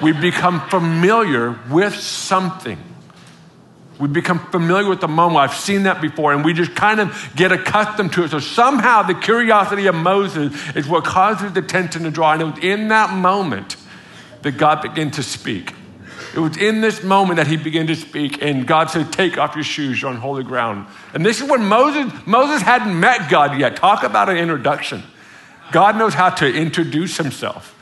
[0.00, 2.78] We've become familiar with something.
[3.98, 5.40] We've become familiar with the moment.
[5.40, 8.30] I've seen that before, and we just kind of get accustomed to it.
[8.30, 12.32] So somehow the curiosity of Moses is what causes the tension to draw.
[12.32, 13.76] And it was in that moment
[14.40, 15.74] that God began to speak.
[16.34, 19.54] It was in this moment that he began to speak, and God said, Take off
[19.54, 20.86] your shoes, you're on holy ground.
[21.12, 23.76] And this is when Moses, Moses hadn't met God yet.
[23.76, 25.02] Talk about an introduction.
[25.72, 27.76] God knows how to introduce himself.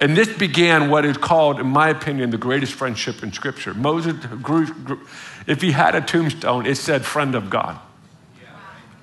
[0.00, 3.74] And this began what is called, in my opinion, the greatest friendship in Scripture.
[3.74, 5.00] Moses grew, grew
[5.46, 7.78] if he had a tombstone, it said, friend of God.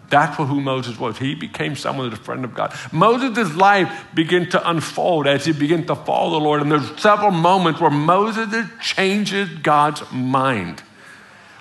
[0.10, 1.18] That's who Moses was.
[1.18, 2.74] He became someone that's a friend of God.
[2.92, 6.62] Moses' life began to unfold as he began to follow the Lord.
[6.62, 10.84] And there's several moments where Moses changes God's mind.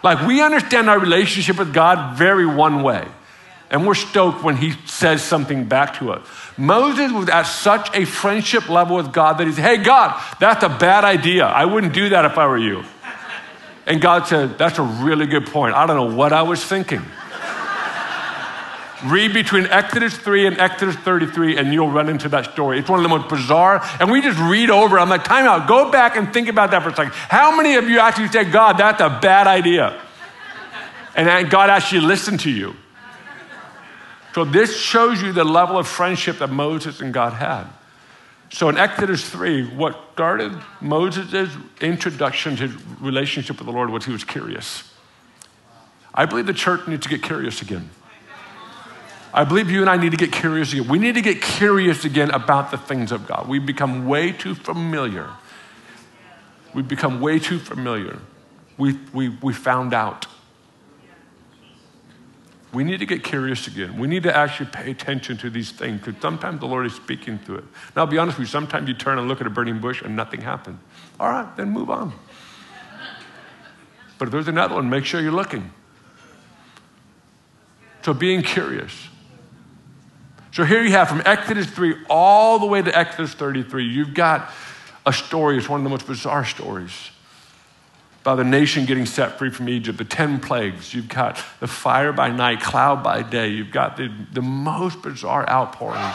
[0.03, 3.07] Like we understand our relationship with God very one way.
[3.71, 6.29] And we're stoked when he says something back to us.
[6.57, 10.63] Moses was at such a friendship level with God that he said, Hey, God, that's
[10.63, 11.47] a bad idea.
[11.47, 12.85] I wouldn't do that if I were you.
[13.87, 15.75] And God said, That's a really good point.
[15.75, 17.03] I don't know what I was thinking.
[19.05, 22.79] Read between Exodus 3 and Exodus 33, and you'll run into that story.
[22.79, 24.99] It's one of the most bizarre, and we just read over.
[24.99, 27.13] I'm like, time out, go back and think about that for a second.
[27.13, 30.01] How many of you actually say, God, that's a bad idea?
[31.15, 32.75] And God actually listened to you.
[34.35, 37.67] So this shows you the level of friendship that Moses and God had.
[38.51, 44.13] So in Exodus 3, what started Moses' introduction to relationship with the Lord was he
[44.13, 44.91] was curious.
[46.15, 47.91] I believe the church needs to get curious again.
[49.35, 50.87] I believe you and I need to get curious again.
[50.87, 53.49] We need to get curious again about the things of God.
[53.49, 55.29] We've become way too familiar.
[56.73, 58.21] We've become way too familiar.
[58.79, 60.27] We, we, we found out.
[62.73, 63.99] We need to get curious again.
[63.99, 67.39] We need to actually pay attention to these things because sometimes the Lord is speaking
[67.41, 67.65] through it.
[67.97, 70.01] Now, I'll be honest with you, sometimes you turn and look at a burning bush
[70.03, 70.79] and nothing happened.
[71.19, 72.13] All right, then move on.
[74.19, 75.73] But if there's another one, make sure you're looking.
[78.03, 79.09] So, being curious.
[80.55, 84.53] So, here you have from Exodus 3 all the way to Exodus 33, you've got
[85.05, 85.59] a story.
[85.59, 87.11] It's one of the most bizarre stories
[88.23, 90.95] by the nation getting set free from Egypt, the 10 plagues.
[90.95, 93.49] You've got the fire by night, cloud by day.
[93.49, 96.09] You've got the, the most bizarre outpouring,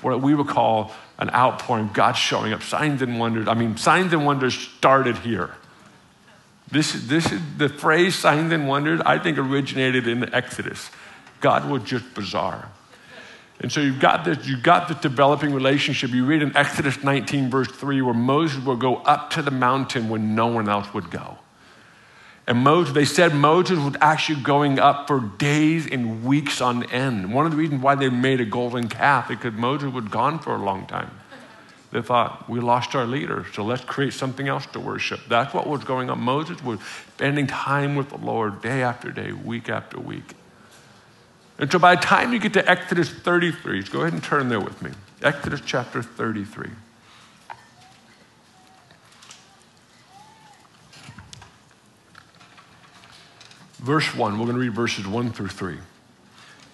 [0.00, 3.46] what we would call an outpouring, God showing up, signs and wonders.
[3.46, 5.50] I mean, signs and wonders started here.
[6.72, 10.90] This, this is the phrase signs and wonders, I think, originated in the Exodus.
[11.42, 12.70] God was just bizarre.
[13.60, 16.10] And so you've got this, you've got this developing relationship.
[16.10, 20.08] You read in Exodus 19, verse 3, where Moses will go up to the mountain
[20.08, 21.38] when no one else would go.
[22.46, 27.32] And Moses, they said Moses was actually going up for days and weeks on end.
[27.32, 30.38] One of the reasons why they made a golden calf, is because Moses was gone
[30.38, 31.10] for a long time.
[31.90, 35.20] They thought, we lost our leader, so let's create something else to worship.
[35.28, 36.20] That's what was going on.
[36.20, 36.78] Moses was
[37.14, 40.35] spending time with the Lord day after day, week after week.
[41.58, 44.60] And so by the time you get to Exodus 33, go ahead and turn there
[44.60, 44.90] with me.
[45.22, 46.68] Exodus chapter 33.
[53.78, 55.78] Verse 1, we're going to read verses 1 through 3.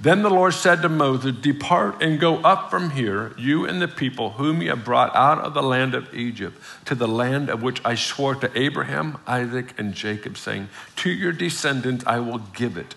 [0.01, 3.87] Then the Lord said to Moses, Depart and go up from here, you and the
[3.87, 7.63] people whom you have brought out of the land of Egypt, to the land of
[7.63, 12.77] which I swore to Abraham, Isaac, and Jacob, saying, To your descendants I will give
[12.77, 12.97] it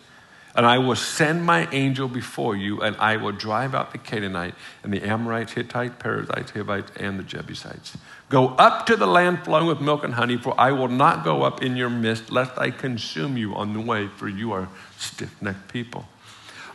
[0.56, 4.56] and I will send my angel before you, and I will drive out the Canaanite
[4.84, 7.98] and the Amorites, Hittite, Perizzites, Hivites, and the Jebusites.
[8.30, 11.44] Go up to the land flowing with milk and honey, for I will not go
[11.44, 15.42] up in your midst, lest I consume you on the way, for you are stiff
[15.42, 16.06] necked people.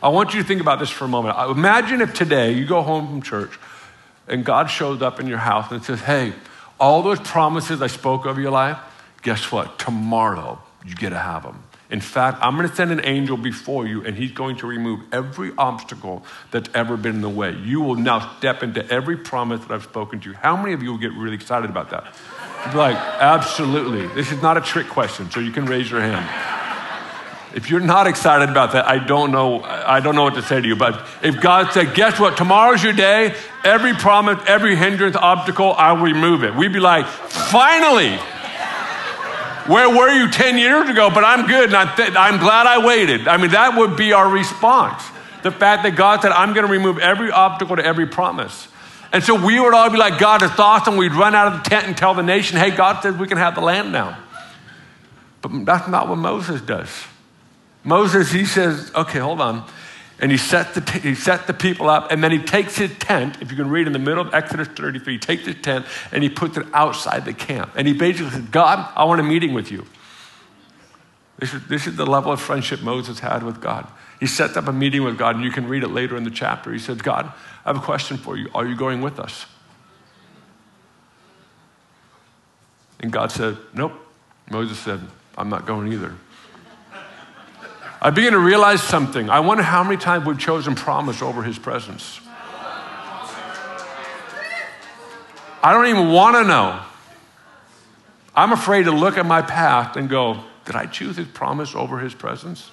[0.03, 1.37] I want you to think about this for a moment.
[1.49, 3.51] Imagine if today you go home from church
[4.27, 6.33] and God shows up in your house and says, Hey,
[6.79, 8.77] all those promises I spoke of your life,
[9.21, 9.77] guess what?
[9.77, 11.63] Tomorrow you get to have them.
[11.91, 15.01] In fact, I'm going to send an angel before you, and he's going to remove
[15.11, 17.51] every obstacle that's ever been in the way.
[17.51, 20.35] You will now step into every promise that I've spoken to you.
[20.35, 22.15] How many of you will get really excited about that?
[22.73, 24.07] like, absolutely.
[24.07, 26.25] This is not a trick question, so you can raise your hand.
[27.53, 29.61] If you're not excited about that, I don't know.
[29.61, 30.77] I don't know what to say to you.
[30.77, 32.37] But if God said, "Guess what?
[32.37, 33.35] Tomorrow's your day.
[33.65, 38.17] Every promise, every hindrance, obstacle, I'll remove it." We'd be like, "Finally!"
[39.67, 41.09] Where were you 10 years ago?
[41.09, 43.27] But I'm good and I'm, th- I'm glad I waited.
[43.27, 45.03] I mean, that would be our response.
[45.43, 48.67] The fact that God said, I'm going to remove every obstacle to every promise.
[49.13, 50.97] And so we would all be like, God, it's awesome.
[50.97, 53.37] We'd run out of the tent and tell the nation, hey, God says we can
[53.37, 54.17] have the land now.
[55.41, 56.89] But that's not what Moses does.
[57.83, 59.65] Moses, he says, okay, hold on
[60.21, 63.41] and he set, the, he set the people up, and then he takes his tent.
[63.41, 66.21] If you can read in the middle of Exodus 33, he takes his tent and
[66.21, 67.71] he puts it outside the camp.
[67.75, 69.87] And he basically says, God, I want a meeting with you.
[71.39, 73.87] This is, this is the level of friendship Moses had with God.
[74.19, 76.29] He sets up a meeting with God, and you can read it later in the
[76.29, 76.71] chapter.
[76.71, 77.33] He said, God,
[77.65, 78.47] I have a question for you.
[78.53, 79.47] Are you going with us?
[82.99, 83.93] And God said, Nope.
[84.51, 84.99] Moses said,
[85.35, 86.13] I'm not going either.
[88.01, 89.29] I begin to realize something.
[89.29, 92.19] I wonder how many times we've chosen promise over his presence.
[95.63, 96.81] I don't even want to know.
[98.35, 101.99] I'm afraid to look at my past and go, did I choose his promise over
[101.99, 102.71] his presence?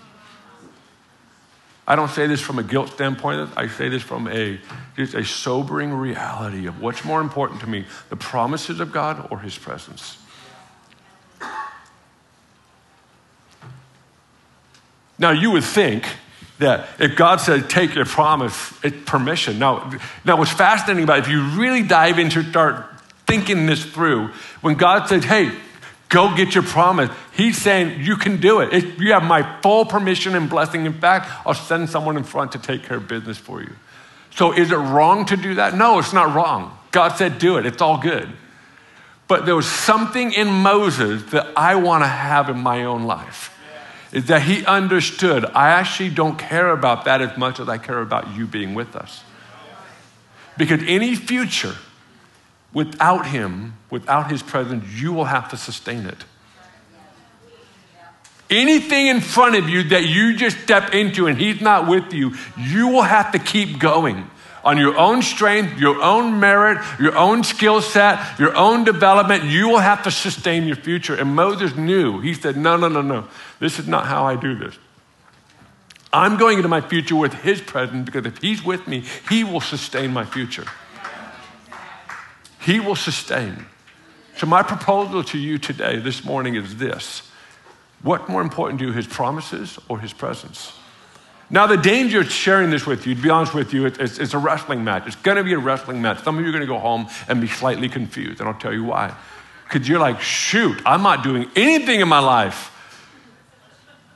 [1.86, 3.50] I don't say this from a guilt standpoint.
[3.56, 4.58] I say this from a
[4.96, 9.40] just a sobering reality of what's more important to me, the promises of God or
[9.40, 10.18] his presence.
[15.18, 16.06] Now, you would think
[16.58, 19.58] that if God said, take your promise, it's permission.
[19.58, 19.90] Now,
[20.24, 22.86] now, what's fascinating about it, if you really dive into start
[23.26, 24.28] thinking this through,
[24.60, 25.52] when God said, hey,
[26.08, 28.72] go get your promise, He's saying, you can do it.
[28.72, 28.98] it.
[28.98, 30.86] You have my full permission and blessing.
[30.86, 33.72] In fact, I'll send someone in front to take care of business for you.
[34.34, 35.76] So, is it wrong to do that?
[35.76, 36.76] No, it's not wrong.
[36.90, 37.66] God said, do it.
[37.66, 38.28] It's all good.
[39.28, 43.54] But there was something in Moses that I want to have in my own life
[44.12, 48.00] is that he understood I actually don't care about that as much as I care
[48.00, 49.22] about you being with us.
[50.56, 51.76] Because any future
[52.72, 56.24] without him, without his presence, you will have to sustain it.
[58.50, 62.34] Anything in front of you that you just step into and He's not with you,
[62.56, 64.30] you will have to keep going
[64.68, 69.44] on your own strength, your own merit, your own skill set, your own development.
[69.44, 71.14] You will have to sustain your future.
[71.14, 72.20] And Moses knew.
[72.20, 73.26] He said, No, no, no, no.
[73.60, 74.78] This is not how I do this.
[76.12, 79.62] I'm going into my future with His presence because if He's with me, He will
[79.62, 80.66] sustain my future.
[82.60, 83.64] He will sustain.
[84.36, 87.22] So, my proposal to you today, this morning, is this
[88.02, 90.77] What more important to you, His promises or His presence?
[91.50, 94.34] Now, the danger of sharing this with you, to be honest with you, it's, it's
[94.34, 95.06] a wrestling match.
[95.06, 96.22] It's going to be a wrestling match.
[96.22, 98.72] Some of you are going to go home and be slightly confused, and I'll tell
[98.72, 99.14] you why.
[99.64, 102.74] Because you're like, shoot, I'm not doing anything in my life.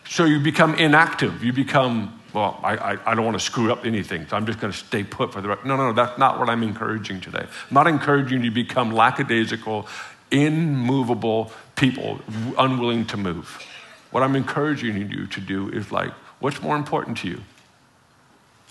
[0.06, 1.42] So you become inactive.
[1.42, 4.60] You become, well, I, I, I don't want to screw up anything, so I'm just
[4.60, 5.64] going to stay put for the rest.
[5.64, 7.46] No, no, no, that's not what I'm encouraging today.
[7.46, 9.88] I'm not encouraging you to become lackadaisical,
[10.30, 12.20] immovable people,
[12.58, 13.62] unwilling to move.
[14.10, 16.12] What I'm encouraging you to do is like,
[16.42, 17.40] What's more important to you?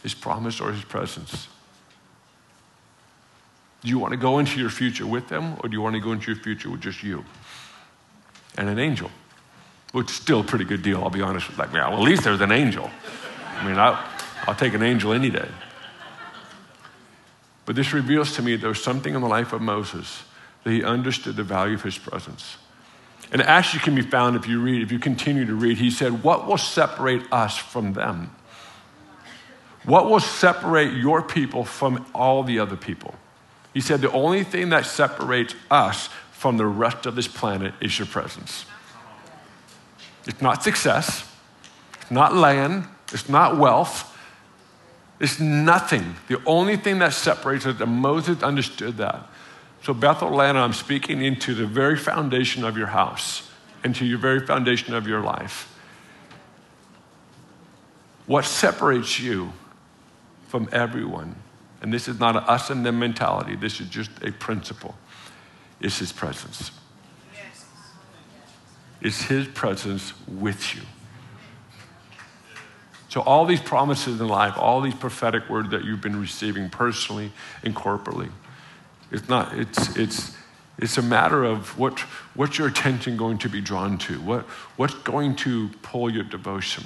[0.04, 1.48] His promise or his presence?
[3.82, 6.02] Do you want to go into your future with them or do you want to
[6.02, 7.24] go into your future with just you
[8.58, 9.10] and an angel?
[9.94, 11.80] Which is still a pretty good deal, I'll be honest with you.
[11.80, 12.92] Well, at least there's an angel.
[13.56, 14.04] I mean, I'll,
[14.48, 15.48] I'll take an angel any day.
[17.66, 20.24] But this reveals to me there was something in the life of Moses
[20.66, 22.58] that he understood the value of his presence.
[23.32, 25.78] And actually can be found if you read, if you continue to read.
[25.78, 28.36] He said, What will separate us from them?
[29.84, 33.16] What will separate your people from all the other people?
[33.74, 37.98] He said, The only thing that separates us from the rest of this planet is
[37.98, 38.66] your presence.
[40.28, 41.28] It's not success,
[42.02, 44.08] it's not land, it's not wealth,
[45.20, 46.16] it's nothing.
[46.28, 49.28] The only thing that separates us, and Moses understood that.
[49.84, 53.50] So, Bethel Atlanta, I'm speaking into the very foundation of your house,
[53.84, 55.68] into your very foundation of your life.
[58.28, 59.54] What separates you
[60.50, 61.36] from everyone,
[61.82, 64.96] and this is not an us and them mentality, this is just a principle,
[65.80, 66.72] is His presence.
[69.02, 70.82] It's His presence with you.
[73.10, 77.32] So, all these promises in life, all these prophetic words that you've been receiving personally
[77.64, 78.30] and corporately,
[79.12, 80.36] it's not, it's, it's,
[80.78, 82.00] it's a matter of what,
[82.34, 84.20] what's your attention going to be drawn to?
[84.22, 84.46] What,
[84.78, 86.86] what's going to pull your devotion?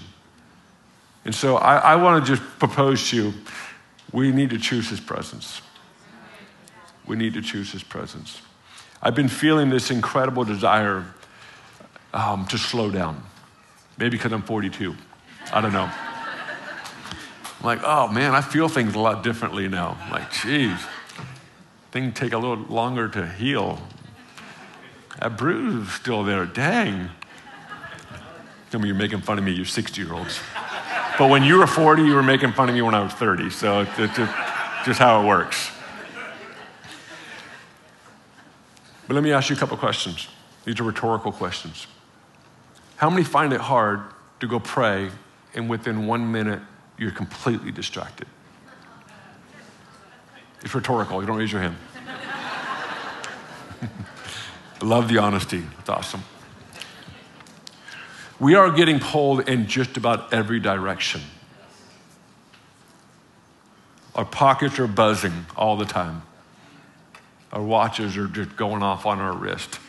[1.24, 3.34] And so I, I want to just propose to you
[4.12, 5.62] we need to choose his presence.
[7.06, 8.42] We need to choose his presence.
[9.02, 11.06] I've been feeling this incredible desire
[12.14, 13.24] um, to slow down.
[13.98, 14.96] Maybe because I'm 42.
[15.52, 15.90] I don't know.
[17.60, 19.98] I'm like, oh man, I feel things a lot differently now.
[20.02, 20.80] I'm like, geez
[21.96, 23.80] thing take a little longer to heal.
[25.22, 26.46] That bruise is still there.
[26.46, 27.10] Dang.
[28.70, 30.42] Some of you are making fun of me, you're 60 year olds.
[31.18, 33.50] But when you were 40, you were making fun of me when I was 30.
[33.50, 34.34] So it's just,
[34.86, 35.72] just how it works.
[39.08, 40.28] But let me ask you a couple questions.
[40.66, 41.88] These are rhetorical questions.
[42.98, 44.02] How many find it hard
[44.42, 45.12] to go pray
[45.54, 46.60] and within one minute
[46.98, 48.28] you're completely distracted?
[50.66, 51.22] It's rhetorical.
[51.22, 51.78] You don't raise your hand.
[54.82, 55.64] I Love the honesty.
[55.80, 56.24] It's awesome.
[58.40, 61.22] We are getting pulled in just about every direction.
[64.16, 66.24] Our pockets are buzzing all the time.
[67.54, 69.80] Our watches are just going off on our wrist.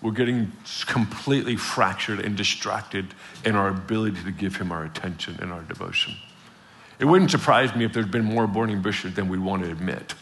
[0.00, 0.52] We're getting
[0.86, 3.12] completely fractured and distracted
[3.44, 6.14] in our ability to give Him our attention and our devotion.
[6.98, 10.14] It wouldn't surprise me if there's been more burning bushes than we want to admit.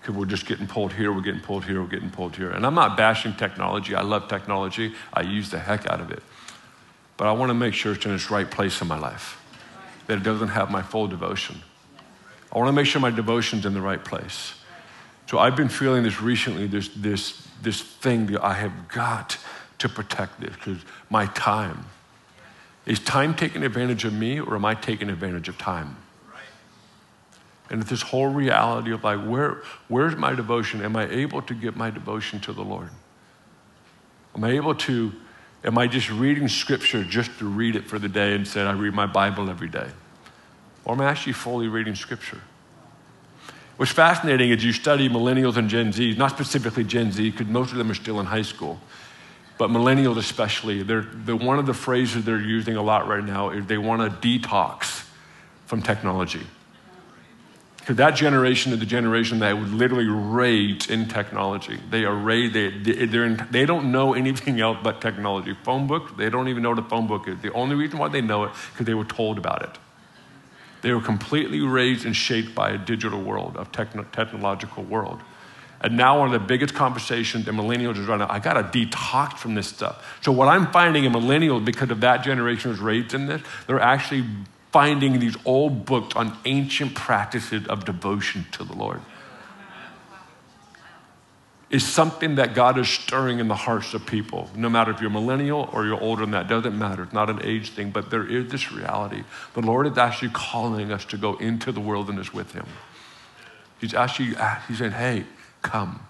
[0.00, 2.50] Because we're just getting pulled here, we're getting pulled here, we're getting pulled here.
[2.50, 3.94] And I'm not bashing technology.
[3.94, 4.94] I love technology.
[5.12, 6.22] I use the heck out of it.
[7.18, 9.44] But I want to make sure it's in its right place in my life,
[10.06, 11.60] that it doesn't have my full devotion.
[12.50, 14.54] I want to make sure my devotion's in the right place.
[15.26, 19.36] So I've been feeling this recently, this, this, this thing that I have got
[19.78, 20.78] to protect this because
[21.10, 21.84] my time,
[22.88, 25.96] is time taking advantage of me or am I taking advantage of time?
[27.70, 30.82] And it's this whole reality of like, where, where's my devotion?
[30.82, 32.88] Am I able to give my devotion to the Lord?
[34.34, 35.12] Am I able to,
[35.64, 38.72] am I just reading scripture just to read it for the day and said, I
[38.72, 39.88] read my Bible every day?
[40.86, 42.40] Or am I actually fully reading scripture?
[43.76, 47.70] What's fascinating is you study millennials and Gen Zs, not specifically Gen Z, because most
[47.70, 48.80] of them are still in high school
[49.58, 53.50] but millennials especially, they're, they're, one of the phrases they're using a lot right now
[53.50, 55.04] is they want to detox
[55.66, 56.46] from technology.
[57.88, 61.78] Because that generation is the generation that would literally rage in technology.
[61.90, 62.68] They are rage, they,
[63.06, 65.56] they're in, they don't know anything else but technology.
[65.64, 67.40] Phone book, they don't even know what a phone book is.
[67.40, 69.78] The only reason why they know it because they were told about it.
[70.82, 75.20] They were completely raised and shaped by a digital world, a techno- technological world.
[75.80, 79.38] And now one of the biggest conversations that millennials is running, I got to detox
[79.38, 80.18] from this stuff.
[80.22, 83.80] So what I'm finding in millennials, because of that generation was raised in this, they're
[83.80, 84.24] actually
[84.72, 89.00] finding these old books on ancient practices of devotion to the Lord.
[91.70, 94.48] Is something that God is stirring in the hearts of people.
[94.56, 97.02] No matter if you're millennial or you're older than that, doesn't matter.
[97.02, 99.22] It's not an age thing, but there is this reality.
[99.52, 102.64] The Lord is actually calling us to go into the wilderness with Him.
[103.78, 104.34] He's actually
[104.66, 105.24] He's saying, "Hey,
[105.70, 106.00] come."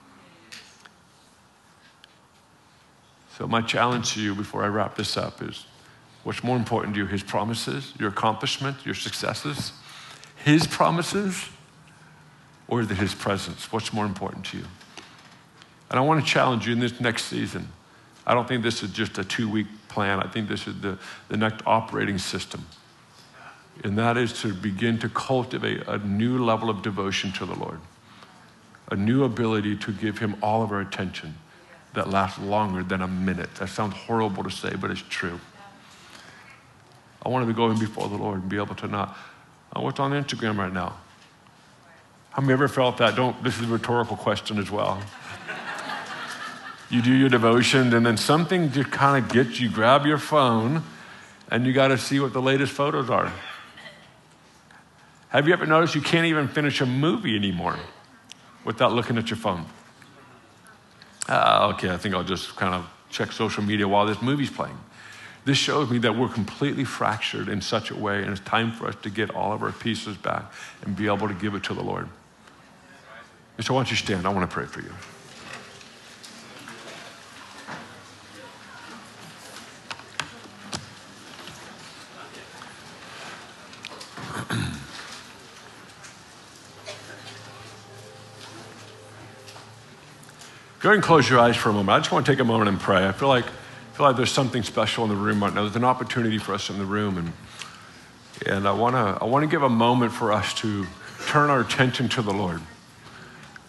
[3.36, 5.66] So my challenge to you before I wrap this up is
[6.28, 9.72] What's more important to you, his promises, your accomplishment, your successes,
[10.44, 11.48] his promises,
[12.66, 13.72] or it his presence?
[13.72, 14.64] What's more important to you?
[15.90, 17.68] And I want to challenge you in this next season.
[18.26, 20.98] I don't think this is just a two week plan, I think this is the,
[21.28, 22.66] the next operating system.
[23.82, 27.80] And that is to begin to cultivate a new level of devotion to the Lord,
[28.90, 31.34] a new ability to give him all of our attention
[31.94, 33.54] that lasts longer than a minute.
[33.56, 35.40] That sounds horrible to say, but it's true.
[37.24, 39.16] I want to be going before the Lord and be able to not.
[39.74, 40.96] Uh, what's on Instagram right now?
[42.30, 43.16] Have you ever felt that?
[43.16, 43.42] Don't.
[43.42, 45.02] This is a rhetorical question as well.
[46.88, 49.68] you do your devotion, and then something just kind of gets you.
[49.68, 50.84] Grab your phone,
[51.50, 53.32] and you got to see what the latest photos are.
[55.30, 57.76] Have you ever noticed you can't even finish a movie anymore
[58.68, 59.64] without looking at your phone?
[61.26, 64.78] Uh, okay, I think I'll just kind of check social media while this movie's playing.
[65.46, 68.86] This shows me that we're completely fractured in such a way, and it's time for
[68.86, 70.52] us to get all of our pieces back
[70.82, 72.10] and be able to give it to the Lord.
[73.56, 74.26] And so, why don't you stand?
[74.26, 74.92] I want to pray for you.
[90.80, 91.90] Go ahead and close your eyes for a moment.
[91.90, 93.04] I just want to take a moment and pray.
[93.04, 93.46] I feel like
[93.94, 95.62] feel like there's something special in the room right now.
[95.62, 97.32] There's an opportunity for us in the room, and
[98.46, 100.86] and I want to I want to give a moment for us to
[101.26, 102.60] turn our attention to the Lord.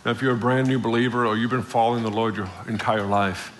[0.05, 3.07] Now, if you're a brand new believer or you've been following the Lord your entire
[3.07, 3.55] life,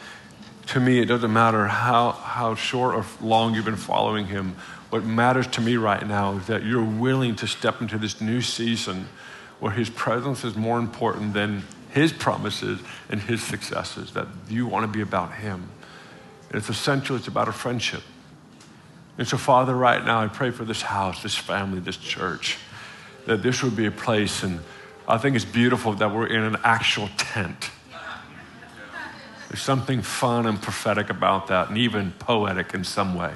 [0.68, 4.58] to me it doesn't matter how how short or long you've been following Him.
[4.92, 8.42] What matters to me right now is that you're willing to step into this new
[8.42, 9.08] season
[9.60, 12.80] where His presence is more important than His promises
[13.10, 14.14] and His successes.
[14.14, 15.70] That you want to be about Him.
[16.52, 18.02] It's essential, it's about a friendship.
[19.18, 22.58] And so, Father, right now, I pray for this house, this family, this church,
[23.26, 24.44] that this would be a place.
[24.44, 24.60] And
[25.08, 27.70] I think it's beautiful that we're in an actual tent.
[29.50, 33.34] There's something fun and prophetic about that, and even poetic in some way.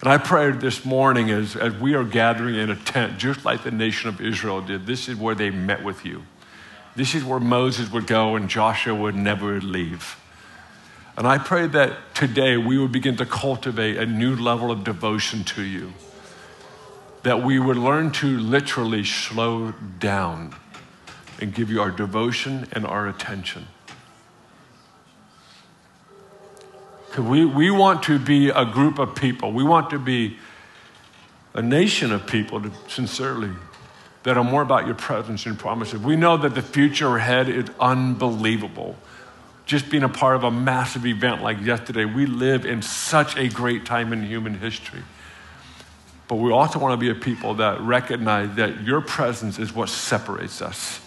[0.00, 3.62] And I prayed this morning as, as we are gathering in a tent, just like
[3.62, 6.24] the nation of Israel did, this is where they met with you.
[6.94, 10.16] This is where Moses would go and Joshua would never leave.
[11.16, 15.44] And I pray that today we would begin to cultivate a new level of devotion
[15.44, 15.92] to you.
[17.22, 20.54] That we would learn to literally slow down
[21.40, 23.66] and give you our devotion and our attention.
[27.08, 30.38] Because we, we want to be a group of people, we want to be
[31.54, 33.50] a nation of people, to, sincerely,
[34.22, 36.00] that are more about your presence and promises.
[36.00, 38.96] We know that the future ahead is unbelievable
[39.64, 42.04] just being a part of a massive event like yesterday.
[42.04, 45.02] We live in such a great time in human history.
[46.28, 49.88] But we also want to be a people that recognize that your presence is what
[49.88, 51.00] separates us.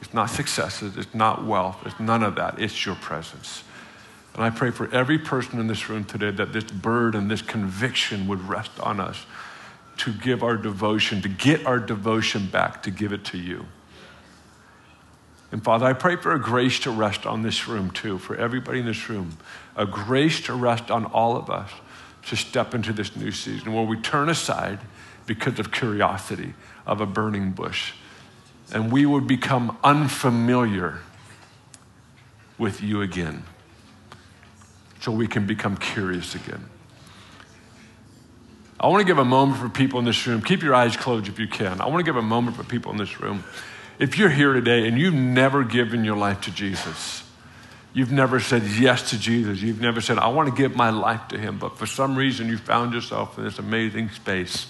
[0.00, 2.60] It's not successes, it's not wealth, it's none of that.
[2.60, 3.64] It's your presence.
[4.34, 8.26] And I pray for every person in this room today that this burden, this conviction
[8.28, 9.24] would rest on us
[10.06, 13.66] to give our devotion, to get our devotion back, to give it to you.
[15.50, 18.78] And Father, I pray for a grace to rest on this room too, for everybody
[18.78, 19.36] in this room,
[19.74, 21.72] a grace to rest on all of us
[22.26, 24.78] to step into this new season where we turn aside
[25.26, 26.54] because of curiosity
[26.86, 27.92] of a burning bush
[28.72, 31.00] and we would become unfamiliar
[32.58, 33.42] with you again
[35.00, 36.64] so we can become curious again.
[38.78, 40.42] I want to give a moment for people in this room.
[40.42, 41.80] Keep your eyes closed if you can.
[41.80, 43.44] I want to give a moment for people in this room
[43.98, 47.22] if you're here today and you've never given your life to Jesus,
[47.92, 51.28] you've never said yes to Jesus, you've never said, I want to give my life
[51.28, 54.66] to him, but for some reason you found yourself in this amazing space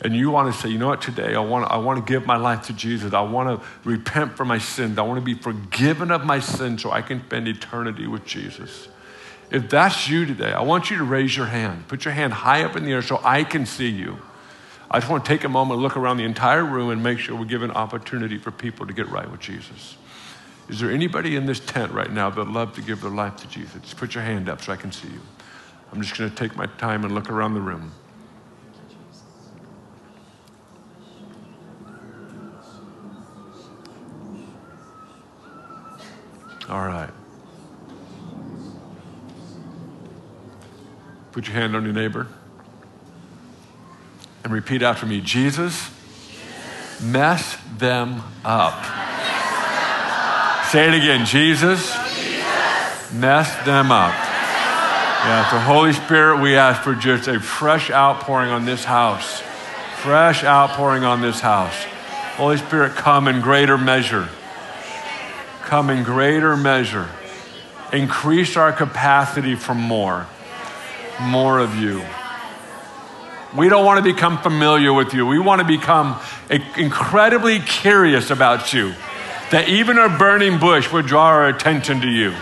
[0.00, 2.24] and you want to say, you know what, today I want, I want to give
[2.24, 3.14] my life to Jesus.
[3.14, 4.96] I want to repent for my sins.
[4.96, 8.86] I want to be forgiven of my sins so I can spend eternity with Jesus.
[9.50, 11.88] If that's you today, I want you to raise your hand.
[11.88, 14.18] Put your hand high up in the air so I can see you.
[14.90, 17.36] I just want to take a moment, look around the entire room, and make sure
[17.36, 19.96] we give an opportunity for people to get right with Jesus.
[20.68, 23.36] Is there anybody in this tent right now that would love to give their life
[23.36, 23.80] to Jesus?
[23.82, 25.20] Just put your hand up so I can see you.
[25.92, 27.92] I'm just going to take my time and look around the room.
[36.68, 37.10] All right.
[41.32, 42.26] Put your hand on your neighbor
[44.44, 45.90] and repeat after me Jesus,
[47.02, 48.84] mess them up.
[50.66, 51.94] Say it again Jesus,
[53.12, 54.14] mess them up.
[55.24, 59.42] Yeah, the Holy Spirit, we ask for just a fresh outpouring on this house.
[59.96, 61.74] Fresh outpouring on this house.
[62.36, 64.28] Holy Spirit, come in greater measure
[65.68, 67.06] come in greater measure.
[67.92, 70.26] Increase our capacity for more.
[71.20, 72.02] More of you.
[73.56, 75.26] We don't want to become familiar with you.
[75.26, 76.20] We want to become
[76.76, 78.94] incredibly curious about you.
[79.50, 82.34] That even a burning bush would draw our attention to you.